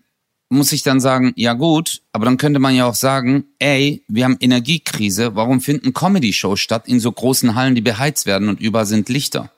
[0.50, 4.26] muss ich dann sagen, ja gut, aber dann könnte man ja auch sagen, ey, wir
[4.26, 8.86] haben Energiekrise, warum finden Comedy-Shows statt in so großen Hallen, die beheizt werden und überall
[8.88, 9.52] sind Lichter?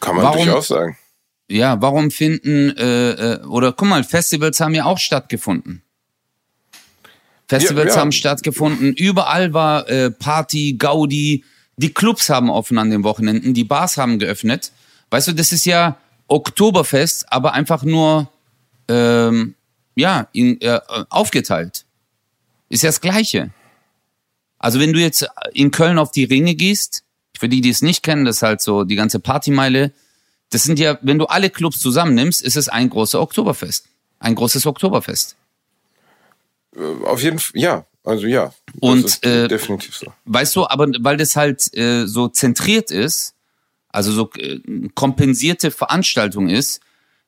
[0.00, 0.96] Kann man warum- durchaus sagen.
[1.48, 5.82] Ja, warum finden, äh, äh, oder guck mal, Festivals haben ja auch stattgefunden.
[7.60, 8.00] Festivals Ja, ja.
[8.00, 11.44] haben stattgefunden, überall war äh, Party, Gaudi,
[11.76, 14.72] die Clubs haben offen an den Wochenenden, die Bars haben geöffnet.
[15.10, 15.96] Weißt du, das ist ja
[16.28, 18.30] Oktoberfest, aber einfach nur
[18.88, 19.54] ähm,
[19.94, 20.80] ja, in, äh,
[21.10, 21.84] aufgeteilt.
[22.68, 23.50] Ist ja das Gleiche.
[24.58, 27.04] Also wenn du jetzt in Köln auf die Ringe gehst,
[27.38, 29.92] für die, die es nicht kennen, das ist halt so die ganze Partymeile,
[30.50, 33.88] das sind ja, wenn du alle Clubs zusammennimmst, ist es ein großer Oktoberfest.
[34.20, 35.36] Ein großes Oktoberfest.
[37.04, 37.86] Auf jeden Fall, ja.
[38.04, 38.52] Also ja.
[38.80, 40.12] Und, äh, definitiv so.
[40.24, 43.34] Weißt du, aber weil das halt äh, so zentriert ist,
[43.90, 44.58] also so äh,
[44.94, 46.80] kompensierte Veranstaltung ist,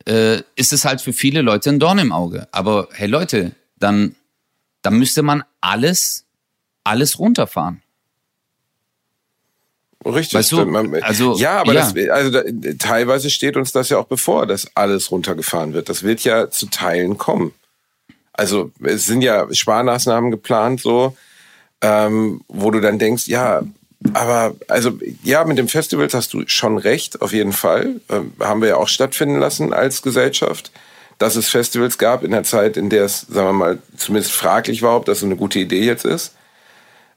[0.09, 2.49] äh, ist es halt für viele Leute ein Dorn im Auge.
[2.51, 4.16] Aber hey Leute, dann,
[4.82, 6.24] dann müsste man alles,
[6.82, 7.82] alles runterfahren.
[10.05, 10.34] Richtig.
[10.34, 11.90] Weißt du, Man- also, ja, aber ja.
[11.92, 12.42] Das, also da,
[12.78, 15.88] teilweise steht uns das ja auch bevor, dass alles runtergefahren wird.
[15.88, 17.53] Das wird ja zu Teilen kommen.
[18.35, 21.16] Also es sind ja Sparmaßnahmen geplant, so,
[21.80, 23.62] ähm, wo du dann denkst, ja,
[24.12, 28.01] aber also ja, mit dem Festivals hast du schon recht, auf jeden Fall.
[28.11, 30.72] Ähm, haben wir ja auch stattfinden lassen als Gesellschaft,
[31.18, 34.82] dass es Festivals gab in der Zeit, in der es, sagen wir mal, zumindest fraglich
[34.82, 36.35] war, ob das so eine gute Idee jetzt ist.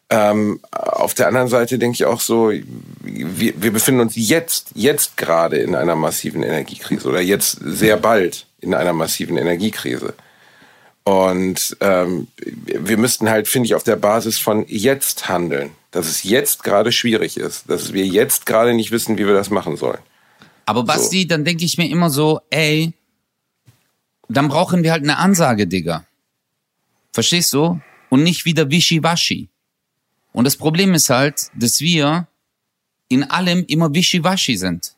[0.10, 5.18] Ähm, auf der anderen Seite denke ich auch so, wir, wir befinden uns jetzt, jetzt
[5.18, 10.14] gerade in einer massiven Energiekrise oder jetzt sehr bald in einer massiven Energiekrise.
[11.08, 15.72] Und ähm, wir müssten halt, finde ich, auf der Basis von jetzt handeln.
[15.92, 19.50] dass es jetzt gerade schwierig ist, dass wir jetzt gerade nicht wissen, wie wir das
[19.50, 20.02] machen sollen.
[20.66, 21.28] Aber Basti, so.
[21.30, 22.92] dann denke ich mir immer so, ey,
[24.28, 26.06] dann brauchen wir halt eine Ansage, Digga.
[27.14, 27.80] Verstehst du?
[28.10, 29.48] Und nicht wieder Wischiwaschi.
[30.34, 32.28] Und das Problem ist halt, dass wir
[33.08, 34.97] in allem immer Wischiwaschi sind.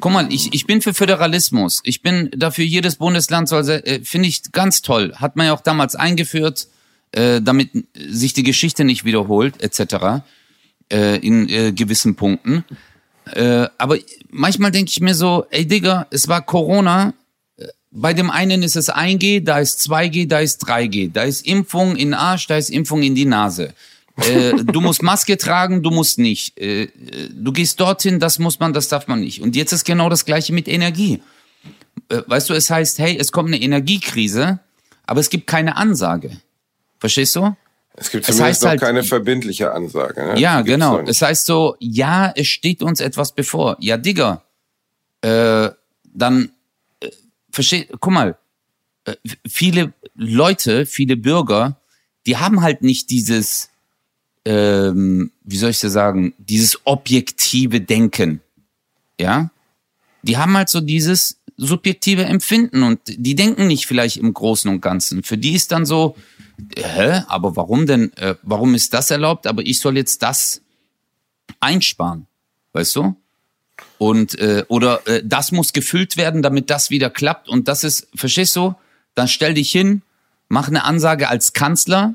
[0.00, 1.80] Guck mal, ich, ich bin für Föderalismus.
[1.84, 5.12] Ich bin dafür, jedes Bundesland soll, äh, finde ich ganz toll.
[5.16, 6.68] Hat man ja auch damals eingeführt,
[7.12, 10.22] äh, damit sich die Geschichte nicht wiederholt, etc.
[10.90, 12.64] Äh, in äh, gewissen Punkten.
[13.32, 13.98] Äh, aber
[14.30, 17.14] manchmal denke ich mir so, ey Digga, es war Corona.
[17.92, 21.12] Bei dem einen ist es 1G, da ist 2G, da ist 3G.
[21.12, 23.74] Da ist Impfung in den Arsch, da ist Impfung in die Nase.
[24.26, 26.58] Äh, du musst Maske tragen, du musst nicht.
[26.58, 26.88] Äh,
[27.32, 29.40] du gehst dorthin, das muss man, das darf man nicht.
[29.40, 31.22] Und jetzt ist genau das gleiche mit Energie.
[32.08, 34.60] Äh, weißt du, es heißt, hey, es kommt eine Energiekrise,
[35.06, 36.40] aber es gibt keine Ansage.
[36.98, 37.56] Verstehst du?
[37.94, 40.24] Es gibt zumindest es heißt noch halt, keine verbindliche Ansage.
[40.24, 40.40] Ne?
[40.40, 41.00] Ja, genau.
[41.00, 43.76] Es heißt so, ja, es steht uns etwas bevor.
[43.80, 44.44] Ja, Digga,
[45.22, 45.70] äh,
[46.04, 46.50] dann,
[47.00, 47.10] äh,
[47.50, 48.38] versteh, guck mal,
[49.04, 49.16] äh,
[49.48, 51.80] viele Leute, viele Bürger,
[52.26, 53.69] die haben halt nicht dieses,
[54.44, 58.40] ähm, wie soll ich das sagen, dieses objektive Denken.
[59.18, 59.50] Ja?
[60.22, 64.80] Die haben halt so dieses subjektive Empfinden und die denken nicht vielleicht im Großen und
[64.80, 65.22] Ganzen.
[65.22, 66.16] Für die ist dann so,
[66.74, 70.62] hä, aber warum denn, äh, warum ist das erlaubt, aber ich soll jetzt das
[71.60, 72.26] einsparen,
[72.72, 73.16] weißt du?
[73.98, 78.08] Und, äh, oder äh, das muss gefüllt werden, damit das wieder klappt und das ist,
[78.14, 78.74] verstehst du?
[79.14, 80.00] Dann stell dich hin,
[80.48, 82.14] mach eine Ansage als Kanzler,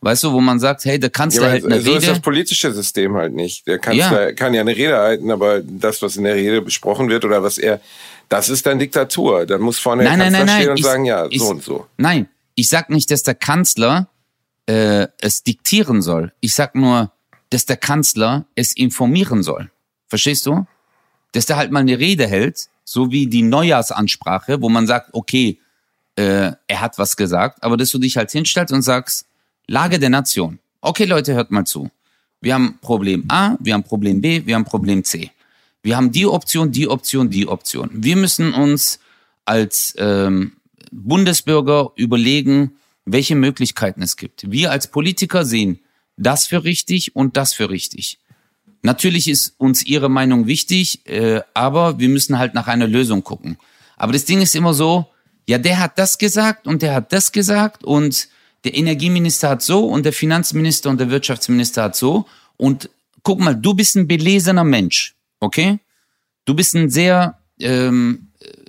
[0.00, 2.00] Weißt du, wo man sagt, hey, der Kanzler ja, hält eine so Rede.
[2.00, 3.66] So ist das politische System halt nicht.
[3.66, 4.32] Der Kanzler ja.
[4.32, 7.58] kann ja eine Rede halten, aber das, was in der Rede besprochen wird oder was
[7.58, 7.80] er,
[8.28, 9.44] das ist dann Diktatur.
[9.44, 11.48] Dann muss vorne nein, der Kanzler nein, nein, stehen und ich, sagen, ja, ich, so
[11.48, 11.86] und so.
[11.96, 14.08] Nein, ich sag nicht, dass der Kanzler
[14.66, 16.32] äh, es diktieren soll.
[16.40, 17.10] Ich sag nur,
[17.50, 19.70] dass der Kanzler es informieren soll.
[20.06, 20.64] Verstehst du?
[21.32, 25.58] Dass der halt mal eine Rede hält, so wie die Neujahrsansprache, wo man sagt, okay,
[26.16, 29.27] äh, er hat was gesagt, aber dass du dich halt hinstellst und sagst,
[29.68, 30.58] Lage der Nation.
[30.80, 31.90] Okay, Leute, hört mal zu.
[32.40, 35.30] Wir haben Problem A, wir haben Problem B, wir haben Problem C.
[35.82, 37.90] Wir haben die Option, die Option, die Option.
[37.92, 38.98] Wir müssen uns
[39.44, 40.52] als ähm,
[40.90, 42.72] Bundesbürger überlegen,
[43.04, 44.50] welche Möglichkeiten es gibt.
[44.50, 45.80] Wir als Politiker sehen
[46.16, 48.18] das für richtig und das für richtig.
[48.82, 53.58] Natürlich ist uns Ihre Meinung wichtig, äh, aber wir müssen halt nach einer Lösung gucken.
[53.96, 55.06] Aber das Ding ist immer so,
[55.46, 58.28] ja, der hat das gesagt und der hat das gesagt und
[58.64, 62.26] der Energieminister hat so und der Finanzminister und der Wirtschaftsminister hat so.
[62.56, 62.90] Und
[63.22, 65.78] guck mal, du bist ein belesener Mensch, okay?
[66.44, 68.28] Du bist ein sehr ähm,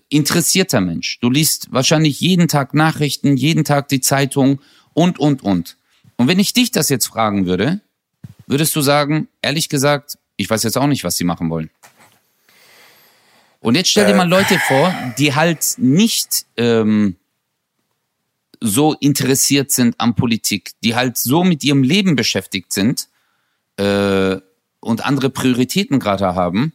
[0.10, 1.20] interessierter Mensch.
[1.20, 4.60] Du liest wahrscheinlich jeden Tag Nachrichten, jeden Tag die Zeitung
[4.94, 5.78] und, und, und.
[6.18, 7.80] Und wenn ich dich das jetzt fragen würde,
[8.48, 11.70] würdest du sagen, ehrlich gesagt, ich weiß jetzt auch nicht, was sie machen wollen.
[13.62, 14.30] Und jetzt stell dir mal äh.
[14.30, 17.16] Leute vor, die halt nicht ähm,
[18.62, 23.08] so interessiert sind an Politik, die halt so mit ihrem Leben beschäftigt sind
[23.78, 24.38] äh,
[24.82, 26.74] und andere Prioritäten gerade haben,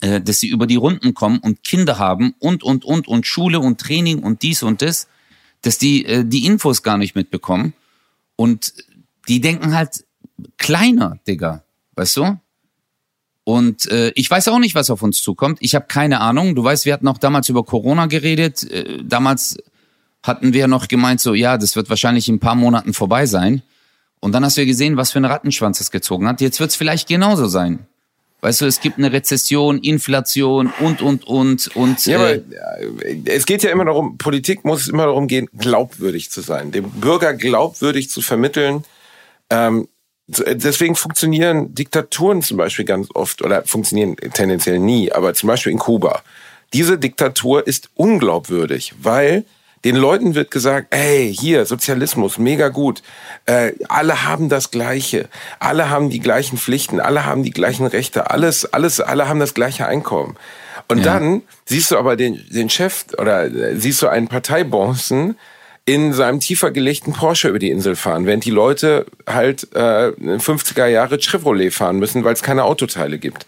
[0.00, 3.60] äh, dass sie über die Runden kommen und Kinder haben und, und, und, und Schule
[3.60, 5.08] und Training und dies und das,
[5.62, 7.72] dass die äh, die Infos gar nicht mitbekommen.
[8.34, 8.74] Und
[9.28, 10.04] die denken halt
[10.58, 12.40] kleiner, Digga, weißt du?
[13.44, 15.58] Und äh, ich weiß auch nicht, was auf uns zukommt.
[15.60, 16.56] Ich habe keine Ahnung.
[16.56, 18.68] Du weißt, wir hatten auch damals über Corona geredet.
[18.68, 19.56] Äh, damals
[20.26, 23.62] hatten wir noch gemeint, so ja, das wird wahrscheinlich in ein paar Monaten vorbei sein.
[24.20, 26.40] Und dann hast du ja gesehen, was für eine Rattenschwanz es gezogen hat.
[26.40, 27.86] Jetzt wird es vielleicht genauso sein.
[28.40, 32.06] Weißt du, es gibt eine Rezession, Inflation und, und, und, und.
[32.06, 36.42] Ja, äh, aber es geht ja immer darum, Politik muss immer darum gehen, glaubwürdig zu
[36.42, 38.84] sein, dem Bürger glaubwürdig zu vermitteln.
[39.48, 39.88] Ähm,
[40.26, 45.78] deswegen funktionieren Diktaturen zum Beispiel ganz oft oder funktionieren tendenziell nie, aber zum Beispiel in
[45.78, 46.22] Kuba.
[46.72, 49.44] Diese Diktatur ist unglaubwürdig, weil
[49.84, 53.02] den Leuten wird gesagt, ey, hier, Sozialismus, mega gut.
[53.44, 55.28] Äh, alle haben das Gleiche.
[55.60, 57.00] Alle haben die gleichen Pflichten.
[57.00, 58.30] Alle haben die gleichen Rechte.
[58.30, 60.36] Alles, alles, alle haben das gleiche Einkommen.
[60.88, 61.04] Und ja.
[61.04, 65.36] dann siehst du aber den, den Chef oder äh, siehst du einen Parteibonzen
[65.84, 70.86] in seinem tiefer gelegten Porsche über die Insel fahren, während die Leute halt äh, 50er
[70.86, 73.46] Jahre Chevrolet fahren müssen, weil es keine Autoteile gibt.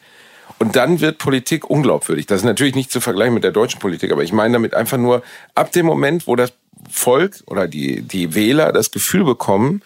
[0.58, 2.26] Und dann wird Politik unglaubwürdig.
[2.26, 4.98] Das ist natürlich nicht zu vergleichen mit der deutschen Politik, aber ich meine damit einfach
[4.98, 5.22] nur,
[5.54, 6.52] ab dem Moment, wo das
[6.90, 9.82] Volk oder die, die Wähler das Gefühl bekommen,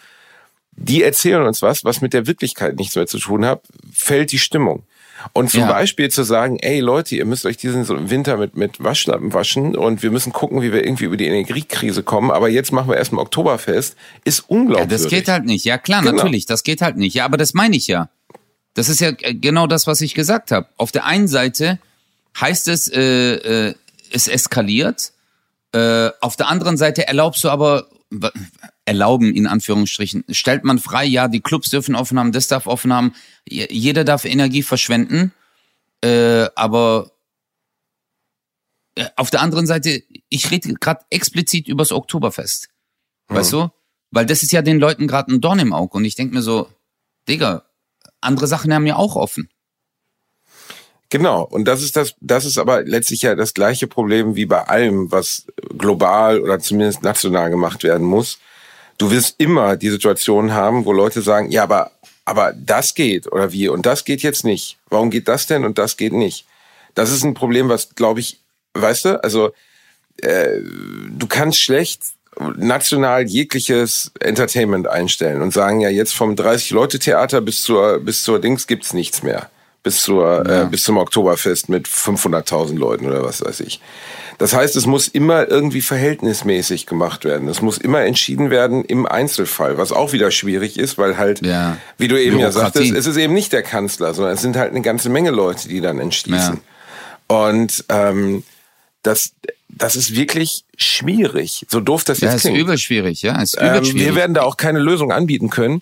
[0.75, 3.61] die erzählen uns was, was mit der Wirklichkeit nichts mehr zu tun hat,
[3.91, 4.83] fällt die Stimmung.
[5.31, 5.67] Und zum Ja.
[5.71, 10.01] Beispiel zu sagen, ey Leute, ihr müsst euch diesen Winter mit, mit Waschlappen waschen und
[10.03, 13.23] wir müssen gucken, wie wir irgendwie über die Energiekrise kommen, aber jetzt machen wir erstmal
[13.23, 13.95] Oktoberfest,
[14.25, 15.01] ist Ja, unglaubwürdig.
[15.03, 15.63] das geht halt nicht.
[15.65, 16.15] Ja, klar, Genau.
[16.17, 17.13] natürlich, das geht halt nicht.
[17.13, 18.09] Ja, aber das meine ich ja.
[18.73, 20.67] Das ist ja äh, genau das, was ich gesagt habe.
[20.77, 21.79] Auf der einen Seite
[22.39, 23.75] heißt es, äh, äh,
[24.11, 25.13] es eskaliert.
[25.71, 27.87] Äh, auf der anderen Seite erlaubst du aber,
[28.85, 32.93] erlauben in Anführungsstrichen, stellt man frei, ja, die Clubs dürfen offen haben, das darf offen
[32.93, 33.15] haben,
[33.47, 35.31] jeder darf Energie verschwenden,
[36.01, 37.11] äh, aber
[38.95, 42.69] äh, auf der anderen Seite, ich rede gerade explizit übers Oktoberfest.
[43.27, 43.69] Weißt du?
[44.11, 45.97] Weil das ist ja den Leuten gerade ein Dorn im Auge.
[45.97, 46.69] Und ich denk mir so,
[47.27, 47.65] Digga,
[48.23, 49.49] andere Sachen haben ja auch offen.
[51.13, 54.63] Genau, und das ist das, das ist aber letztlich ja das gleiche Problem wie bei
[54.63, 55.45] allem, was
[55.77, 58.39] global oder zumindest national gemacht werden muss.
[58.97, 61.91] Du wirst immer die Situation haben, wo Leute sagen, ja, aber,
[62.25, 64.79] aber das geht oder wie und das geht jetzt nicht.
[64.89, 66.47] Warum geht das denn und das geht nicht?
[66.95, 68.39] Das ist ein Problem, was glaube ich,
[68.73, 69.51] weißt du, also
[70.17, 72.01] äh, du kannst schlecht
[72.57, 78.23] national jegliches Entertainment einstellen und sagen ja jetzt vom 30 Leute Theater bis zur bis
[78.23, 79.49] zur Dings gibt's nichts mehr
[79.83, 83.81] bis zur äh, bis zum Oktoberfest mit 500.000 Leuten oder was weiß ich.
[84.37, 87.47] Das heißt, es muss immer irgendwie verhältnismäßig gemacht werden.
[87.49, 91.77] Es muss immer entschieden werden im Einzelfall, was auch wieder schwierig ist, weil halt, Ja.
[91.97, 94.71] wie du eben ja sagtest, es ist eben nicht der Kanzler, sondern es sind halt
[94.71, 96.61] eine ganze Menge Leute, die dann entschließen.
[97.27, 98.43] Und ähm,
[99.03, 99.33] das,
[99.77, 101.65] das ist wirklich schwierig.
[101.69, 102.57] So doof das Ja, jetzt ist klingt.
[102.57, 105.81] übel schwierig, ja, ist übel Ähm, wir werden da auch keine Lösung anbieten können.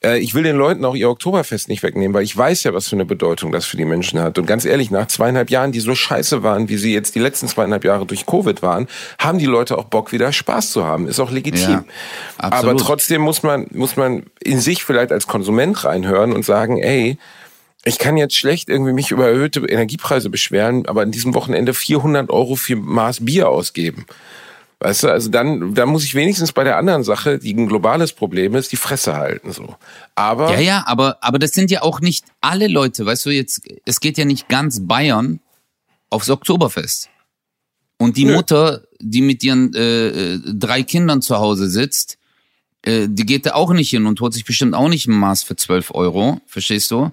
[0.00, 2.88] Äh, Ich will den Leuten auch ihr Oktoberfest nicht wegnehmen, weil ich weiß ja, was
[2.88, 4.38] für eine Bedeutung das für die Menschen hat.
[4.38, 7.48] Und ganz ehrlich, nach zweieinhalb Jahren, die so scheiße waren, wie sie jetzt die letzten
[7.48, 8.86] zweieinhalb Jahre durch Covid waren,
[9.18, 11.08] haben die Leute auch Bock, wieder Spaß zu haben.
[11.08, 11.70] Ist auch legitim.
[11.70, 11.84] Ja,
[12.38, 17.18] Aber trotzdem muss man, muss man in sich vielleicht als Konsument reinhören und sagen, ey,
[17.84, 22.30] ich kann jetzt schlecht irgendwie mich über erhöhte Energiepreise beschweren, aber an diesem Wochenende 400
[22.30, 24.06] Euro für Maß Bier ausgeben.
[24.80, 28.12] Weißt du, also dann, dann muss ich wenigstens bei der anderen Sache, die ein globales
[28.12, 29.74] Problem ist, die Fresse halten, so.
[30.14, 33.62] Aber, Ja, ja, aber, aber das sind ja auch nicht alle Leute, weißt du, jetzt,
[33.84, 35.40] es geht ja nicht ganz Bayern
[36.10, 37.08] aufs Oktoberfest.
[37.96, 38.34] Und die Nö.
[38.34, 42.18] Mutter, die mit ihren äh, äh, drei Kindern zu Hause sitzt,
[42.82, 45.42] äh, die geht da auch nicht hin und holt sich bestimmt auch nicht ein Maß
[45.42, 47.10] für 12 Euro, verstehst du?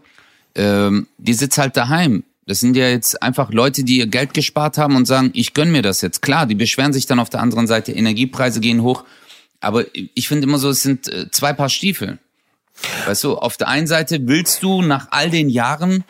[0.56, 2.24] Ähm, die sitzt halt daheim.
[2.47, 5.72] Das sind ja jetzt einfach Leute, die ihr Geld gespart haben und sagen, ich gönn
[5.72, 6.22] mir das jetzt.
[6.22, 9.03] Klar, die beschweren sich dann auf der anderen Seite, Energiepreise gehen hoch.
[9.60, 12.20] Aber ich finde immer so, es sind äh, zwei Paar Stiefel.
[13.06, 16.03] Weißt du, auf der einen Seite willst du nach all den Jahren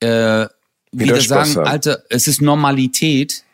[0.00, 0.46] äh,
[0.92, 1.72] wieder Spaß sagen, haben.
[1.72, 3.44] Alter, es ist Normalität.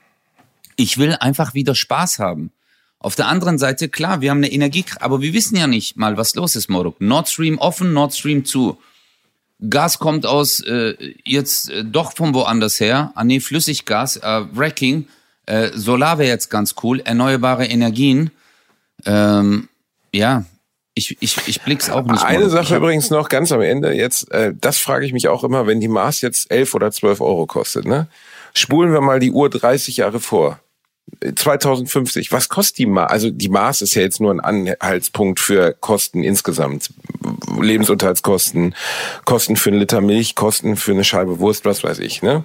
[0.77, 2.53] Ich will einfach wieder Spaß haben.
[3.01, 6.17] Auf der anderen Seite, klar, wir haben eine Energie, aber wir wissen ja nicht mal,
[6.17, 7.01] was los ist, Moruk.
[7.01, 8.79] Nord Stream offen, Nord Stream zu.
[9.69, 10.95] Gas kommt aus äh,
[11.25, 13.13] jetzt äh, doch von woanders her.
[13.15, 15.09] Ah nee, Flüssiggas, äh, Wrecking.
[15.47, 17.01] Äh, Solar wäre jetzt ganz cool.
[17.01, 18.31] Erneuerbare Energien.
[19.05, 19.69] Ähm,
[20.13, 20.45] ja,
[20.95, 22.25] ich, ich, ich blick's auch nicht.
[22.25, 22.53] eine Moruk.
[22.53, 25.81] Sache übrigens noch ganz am Ende jetzt, äh, das frage ich mich auch immer, wenn
[25.81, 28.09] die Maß jetzt 11 oder 12 Euro kostet, ne?
[28.55, 30.59] Spulen wir mal die Uhr 30 Jahre vor.
[31.35, 33.11] 2050, was kostet die Maß?
[33.11, 36.91] Also die Maß ist ja jetzt nur ein Anhaltspunkt für Kosten insgesamt.
[37.61, 38.75] Lebensunterhaltskosten,
[39.25, 42.23] Kosten für einen Liter Milch, Kosten für eine Scheibe Wurst, was weiß ich.
[42.23, 42.45] Ne?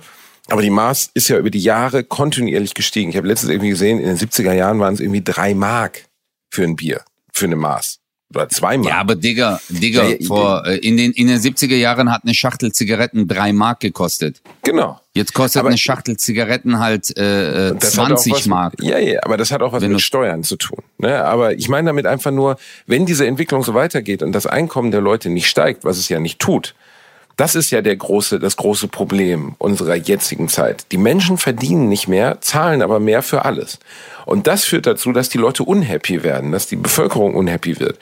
[0.50, 3.12] Aber die Maß ist ja über die Jahre kontinuierlich gestiegen.
[3.12, 6.06] Ich habe letztens irgendwie gesehen, in den 70er Jahren waren es irgendwie drei Mark
[6.50, 7.02] für ein Bier,
[7.32, 8.03] für eine Maß.
[8.36, 8.90] Oder zwei Mark.
[8.90, 12.34] Ja, aber Digga, Digga, Ja, vor, äh, in den, in den 70er Jahren hat eine
[12.34, 14.42] Schachtel Zigaretten drei Mark gekostet.
[14.64, 15.00] genau.
[15.16, 18.74] Jetzt kostet Aber- eine Schachtel Zigaretten halt äh, äh, Das hat auch 20 was, Mark.
[18.82, 20.80] Ja, ja, aber das hat auch was mit Steuern zu tun.
[20.98, 21.24] Ne?
[21.24, 22.58] Aber ich meine damit einfach nur,
[22.88, 26.20] wenn diese Entwicklung so weitergeht und das Einkommen der Leute nicht steigt, was es ja
[26.20, 26.74] nicht tut,
[27.36, 30.86] das ist ja der große, das große Problem unserer jetzigen Zeit.
[30.92, 33.80] Die Menschen verdienen nicht mehr, zahlen aber mehr für alles.
[34.26, 37.98] Und das führt dazu, dass die Leute unhappy werden, dass die Bevölkerung unhappy wird.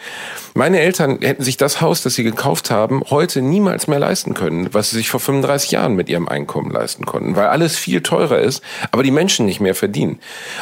[0.53, 4.73] Meine Eltern hätten sich das Haus, das sie gekauft haben, heute niemals mehr leisten können,
[4.73, 8.39] was sie sich vor 35 Jahren mit ihrem Einkommen leisten konnten, weil alles viel teurer
[8.39, 8.61] ist,
[8.91, 10.19] aber die Menschen nicht mehr verdienen.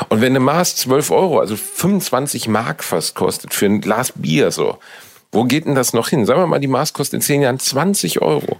[0.09, 4.51] Und wenn eine Maß 12 Euro, also 25 Mark fast kostet für ein Glas Bier
[4.51, 4.78] so,
[5.32, 6.25] wo geht denn das noch hin?
[6.25, 8.59] Sagen wir mal, die Maß kostet in 10 Jahren 20 Euro.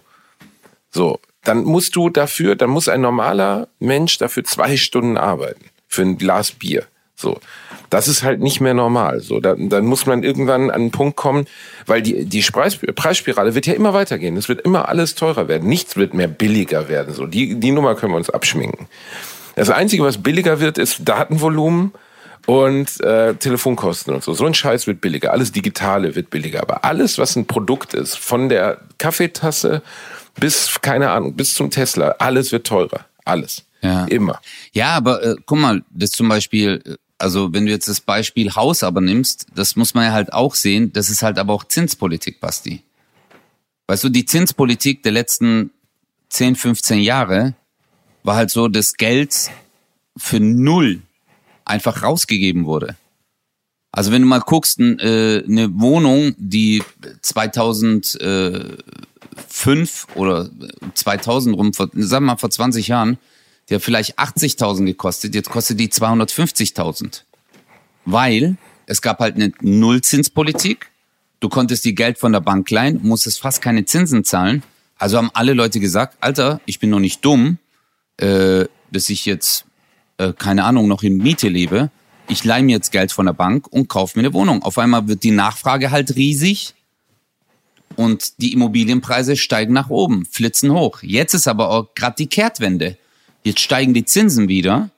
[0.92, 6.02] So, dann musst du dafür, dann muss ein normaler Mensch dafür zwei Stunden arbeiten für
[6.02, 6.86] ein Glas Bier.
[7.16, 7.38] So,
[7.90, 9.20] das ist halt nicht mehr normal.
[9.20, 11.48] So, dann, dann muss man irgendwann an einen Punkt kommen,
[11.86, 14.38] weil die die Preis, Preisspirale wird ja immer weitergehen.
[14.38, 15.68] Es wird immer alles teurer werden.
[15.68, 17.14] Nichts wird mehr billiger werden.
[17.14, 18.88] So, die die Nummer können wir uns abschminken.
[19.56, 21.92] Das Einzige, was billiger wird, ist Datenvolumen
[22.46, 24.34] und äh, Telefonkosten und so.
[24.34, 25.32] So ein Scheiß wird billiger.
[25.32, 26.62] Alles Digitale wird billiger.
[26.62, 29.82] Aber alles, was ein Produkt ist, von der Kaffeetasse
[30.40, 32.16] bis, keine Ahnung, bis zum Tesla.
[32.20, 33.06] Alles wird teurer.
[33.26, 33.66] Alles.
[33.82, 34.06] Ja.
[34.06, 34.42] Immer.
[34.74, 38.54] Ja, aber äh, guck mal, das zum Beispiel, äh, also wenn du jetzt das Beispiel
[38.56, 41.64] Haus aber nimmst, das muss man ja halt auch sehen, das ist halt aber auch
[41.64, 42.84] Zinspolitik, Basti.
[43.88, 45.72] Weißt du, die Zinspolitik der letzten
[46.30, 47.56] 10, 15 Jahre
[48.24, 49.50] war halt so, dass Geld
[50.18, 51.02] für null
[51.70, 52.98] einfach rausgegeben wurde.
[53.92, 56.84] Also wenn du mal guckst, äh, eine Wohnung, die
[57.22, 60.50] 2005 oder
[60.94, 63.18] 2000 rum, vor, sagen wir mal vor 20 Jahren,
[63.70, 67.24] die hat vielleicht 80.000 gekostet, jetzt kostet die 250.000.
[68.06, 70.90] Weil es gab halt eine Nullzinspolitik.
[71.40, 74.64] Du konntest die Geld von der Bank leihen, musstest fast keine Zinsen zahlen.
[74.98, 77.60] Also haben alle Leute gesagt, Alter, ich bin noch nicht dumm,
[78.18, 79.66] äh, dass ich jetzt,
[80.20, 81.90] äh, keine Ahnung, noch in Miete lebe.
[82.28, 84.62] Ich leihe mir jetzt Geld von der Bank und kaufe mir eine Wohnung.
[84.62, 86.76] Auf einmal wird die Nachfrage halt riesig
[87.96, 91.02] und die Immobilienpreise steigen nach oben, flitzen hoch.
[91.02, 92.98] Jetzt ist aber auch gerade die Kehrtwende.
[93.44, 94.90] Jetzt steigen die Zinsen wieder,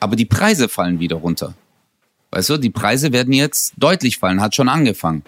[0.00, 1.54] aber die Preise fallen wieder runter.
[2.30, 5.22] Weißt du, die Preise werden jetzt deutlich fallen, hat schon angefangen.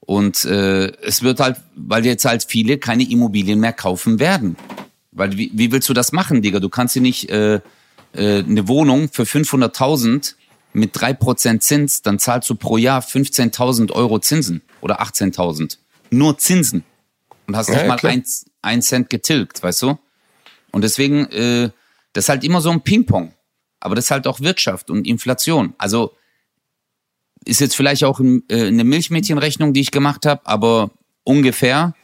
[0.00, 4.56] Und äh, es wird halt, weil jetzt halt viele keine Immobilien mehr kaufen werden.
[5.12, 6.58] Weil wie, wie willst du das machen, Digga?
[6.58, 7.60] Du kannst dir nicht äh,
[8.14, 10.34] äh, eine Wohnung für 500.000
[10.72, 15.78] mit 3% Zins, dann zahlst du pro Jahr 15.000 Euro Zinsen oder 18.000.
[16.10, 16.84] Nur Zinsen.
[17.46, 18.12] Und hast Ja, nicht ja, mal klar.
[18.12, 18.24] ein,
[18.62, 19.98] ein Cent getilgt, weißt du?
[20.70, 21.70] Und deswegen, äh,
[22.12, 23.34] das ist halt immer so ein Ping-Pong.
[23.80, 25.74] Aber das ist halt auch Wirtschaft und Inflation.
[25.76, 26.14] Also
[27.44, 30.90] ist jetzt vielleicht auch ein, äh, eine Milchmädchenrechnung, die ich gemacht habe, aber
[31.24, 31.94] ungefähr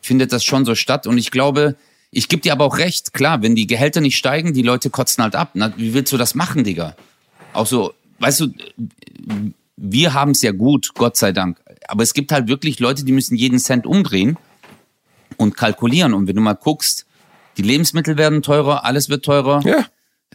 [0.00, 1.06] findet das schon so statt.
[1.06, 1.76] Und ich glaube,
[2.10, 5.22] ich gebe dir aber auch recht, klar, wenn die Gehälter nicht steigen, die Leute kotzen
[5.22, 5.50] halt ab.
[5.54, 6.96] Na, wie willst du das machen, Digga?
[7.52, 8.48] Auch so, weißt du,
[9.76, 11.60] wir haben es ja gut, Gott sei Dank.
[11.86, 14.36] Aber es gibt halt wirklich Leute, die müssen jeden Cent umdrehen
[15.36, 16.14] und kalkulieren.
[16.14, 17.06] Und wenn du mal guckst,
[17.56, 19.60] die Lebensmittel werden teurer, alles wird teurer.
[19.64, 19.86] Ja.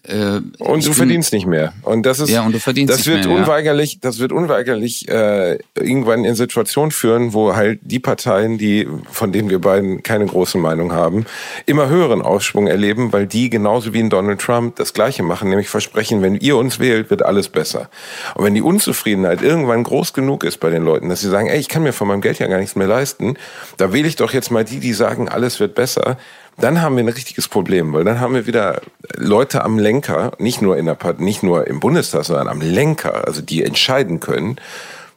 [0.06, 1.72] Äh, Und du bin- verdienst nicht mehr.
[1.84, 3.42] Und das ist, Ja, und du verdienst das nicht wird mehr, ja.
[3.42, 9.32] unweigerlich, das wird unweigerlich äh, irgendwann in Situationen führen, wo halt die Parteien, die von
[9.32, 11.26] denen wir beiden keine große Meinung haben,
[11.66, 15.70] immer höheren Aufschwung erleben, weil die genauso wie in Donald Trump das Gleiche machen, nämlich
[15.70, 17.90] versprechen, wenn ihr uns wählt, wird alles besser.
[18.36, 21.60] Und wenn die Unzufriedenheit irgendwann groß genug ist bei den Leuten, dass sie sagen, ey,
[21.60, 23.36] ich kann mir von meinem Geld ja gar nichts mehr leisten,
[23.78, 26.18] da wähle ich doch jetzt mal die, die sagen, alles wird besser
[26.58, 28.82] dann haben wir ein richtiges Problem, weil dann haben wir wieder
[29.16, 33.26] Leute am Lenker, nicht nur in der Part, nicht nur im Bundestag, sondern am Lenker,
[33.28, 34.58] also die entscheiden können,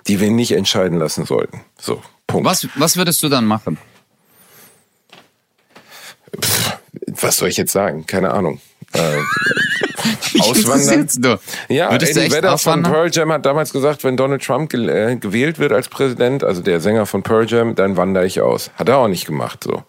[0.06, 1.60] die wir nicht entscheiden lassen sollten.
[1.78, 2.46] So, Punkt.
[2.46, 3.78] was, was würdest du dann machen?
[7.06, 8.06] Was soll ich jetzt sagen?
[8.06, 8.60] Keine Ahnung.
[8.92, 9.18] Äh,
[10.40, 11.08] Auswandern?
[11.68, 12.82] Ja, Würdest Eddie Vedder von?
[12.82, 16.80] Pearl Jam hat damals gesagt, wenn Donald Trump äh, gewählt wird als Präsident, also der
[16.80, 18.70] Sänger von Pearl Jam, dann wandere ich aus.
[18.76, 19.82] Hat er auch nicht gemacht, so.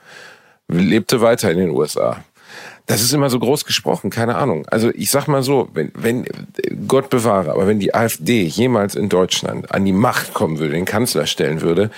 [0.67, 2.23] Lebte weiter in den USA.
[2.85, 4.65] Das ist immer so groß gesprochen, keine Ahnung.
[4.67, 6.25] Also ich sag mal so, wenn, wenn
[6.87, 10.85] Gott bewahre, aber wenn die AfD jemals in Deutschland an die Macht kommen würde, den
[10.85, 11.91] Kanzler stellen würde,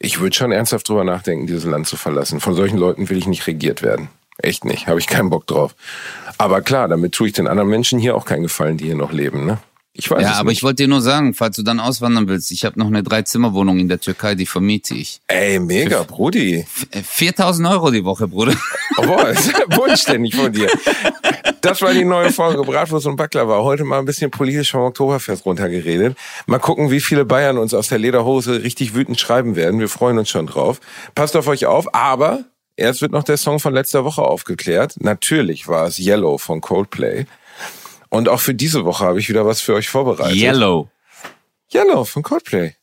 [0.00, 2.40] ich würde schon ernsthaft drüber nachdenken, dieses Land zu verlassen.
[2.40, 4.08] Von solchen Leuten will ich nicht regiert werden.
[4.38, 5.76] Echt nicht, habe ich keinen Bock drauf.
[6.36, 9.12] Aber klar, damit tue ich den anderen Menschen hier auch keinen Gefallen, die hier noch
[9.12, 9.46] leben.
[9.46, 9.58] Ne?
[9.96, 10.58] Ich weiß Ja, aber nicht.
[10.58, 13.78] ich wollte dir nur sagen, falls du dann auswandern willst, ich habe noch eine Dreizimmerwohnung
[13.78, 15.20] in der Türkei, die vermiete ich.
[15.28, 16.66] Ey, mega, Brudi.
[16.90, 18.54] Äh, 4000 Euro die Woche, Bruder.
[18.96, 19.34] Obwohl,
[19.68, 20.68] bodenständig von dir.
[21.60, 23.62] Das war die neue Folge Bratwurst und Baklava.
[23.62, 26.16] Heute mal ein bisschen politisch vom Oktoberfest runtergeredet.
[26.46, 29.78] Mal gucken, wie viele Bayern uns aus der Lederhose richtig wütend schreiben werden.
[29.78, 30.80] Wir freuen uns schon drauf.
[31.14, 32.44] Passt auf euch auf, aber
[32.76, 34.96] erst wird noch der Song von letzter Woche aufgeklärt.
[34.98, 37.26] Natürlich war es Yellow von Coldplay.
[38.14, 40.36] Und auch für diese Woche habe ich wieder was für euch vorbereitet.
[40.36, 40.88] Yellow.
[41.72, 42.76] Yellow von Coldplay.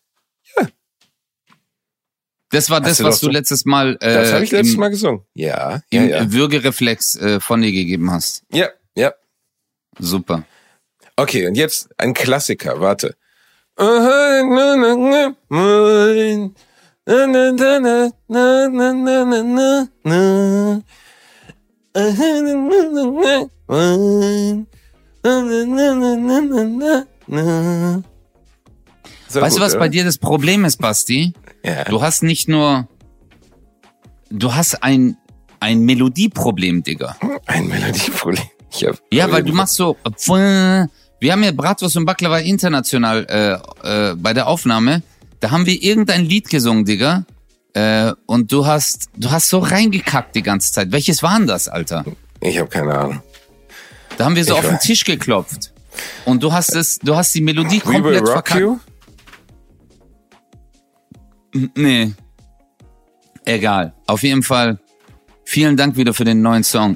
[2.49, 4.81] Das war das, du was du so- letztes Mal, äh, Das habe ich letztes im,
[4.81, 5.21] Mal gesungen.
[5.33, 6.31] Ja, ja, im ja.
[6.33, 8.43] Würgereflex äh, von dir gegeben hast.
[8.51, 9.13] Ja, ja.
[9.97, 10.43] Super.
[11.15, 13.15] Okay, und jetzt ein Klassiker, warte.
[29.33, 31.33] Weißt du, was bei dir das Problem ist, Basti?
[31.63, 31.83] Ja.
[31.85, 32.87] Du hast nicht nur,
[34.29, 35.17] du hast ein,
[35.59, 37.15] ein Melodieproblem, Digga.
[37.45, 38.43] Ein Melodieproblem.
[39.11, 39.97] Ja, weil du machst so,
[41.19, 45.03] wir haben ja Bratwurst und Baklava international äh, äh, bei der Aufnahme.
[45.39, 47.25] Da haben wir irgendein Lied gesungen, Digga.
[47.73, 50.91] Äh, und du hast, du hast so reingekackt die ganze Zeit.
[50.91, 52.05] Welches war denn das, Alter?
[52.41, 53.21] Ich habe keine Ahnung.
[54.17, 54.79] Da haben wir so Ich auf den.
[54.79, 55.73] Tisch geklopft.
[56.25, 58.61] Und du hast es, du hast die Melodie We komplett rock verkackt.
[58.61, 58.79] you?
[61.75, 62.13] Nee.
[63.45, 63.93] Egal.
[64.07, 64.79] Auf jeden Fall.
[65.43, 66.95] Vielen Dank wieder für den neuen Song.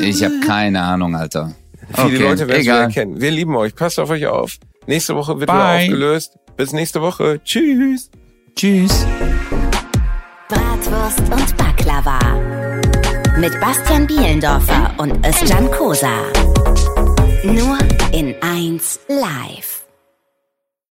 [0.00, 1.52] Ich habe keine Ahnung, Alter.
[1.94, 2.80] Viele Okay, Leute werden es egal.
[2.88, 3.20] wieder kennen.
[3.20, 3.74] Wir lieben euch.
[3.74, 4.58] Passt auf euch auf.
[4.86, 5.82] Nächste Woche wird wieder Bye.
[5.84, 6.38] aufgelöst.
[6.56, 7.40] Bis nächste Woche.
[7.44, 8.10] Tschüss.
[8.58, 9.06] Tschüss.
[10.48, 12.18] Bratwurst und Baklava.
[13.38, 16.24] Mit Bastian Bielendorfer und Özcan Kosa.
[17.44, 17.78] Nur
[18.10, 19.77] in 1 live.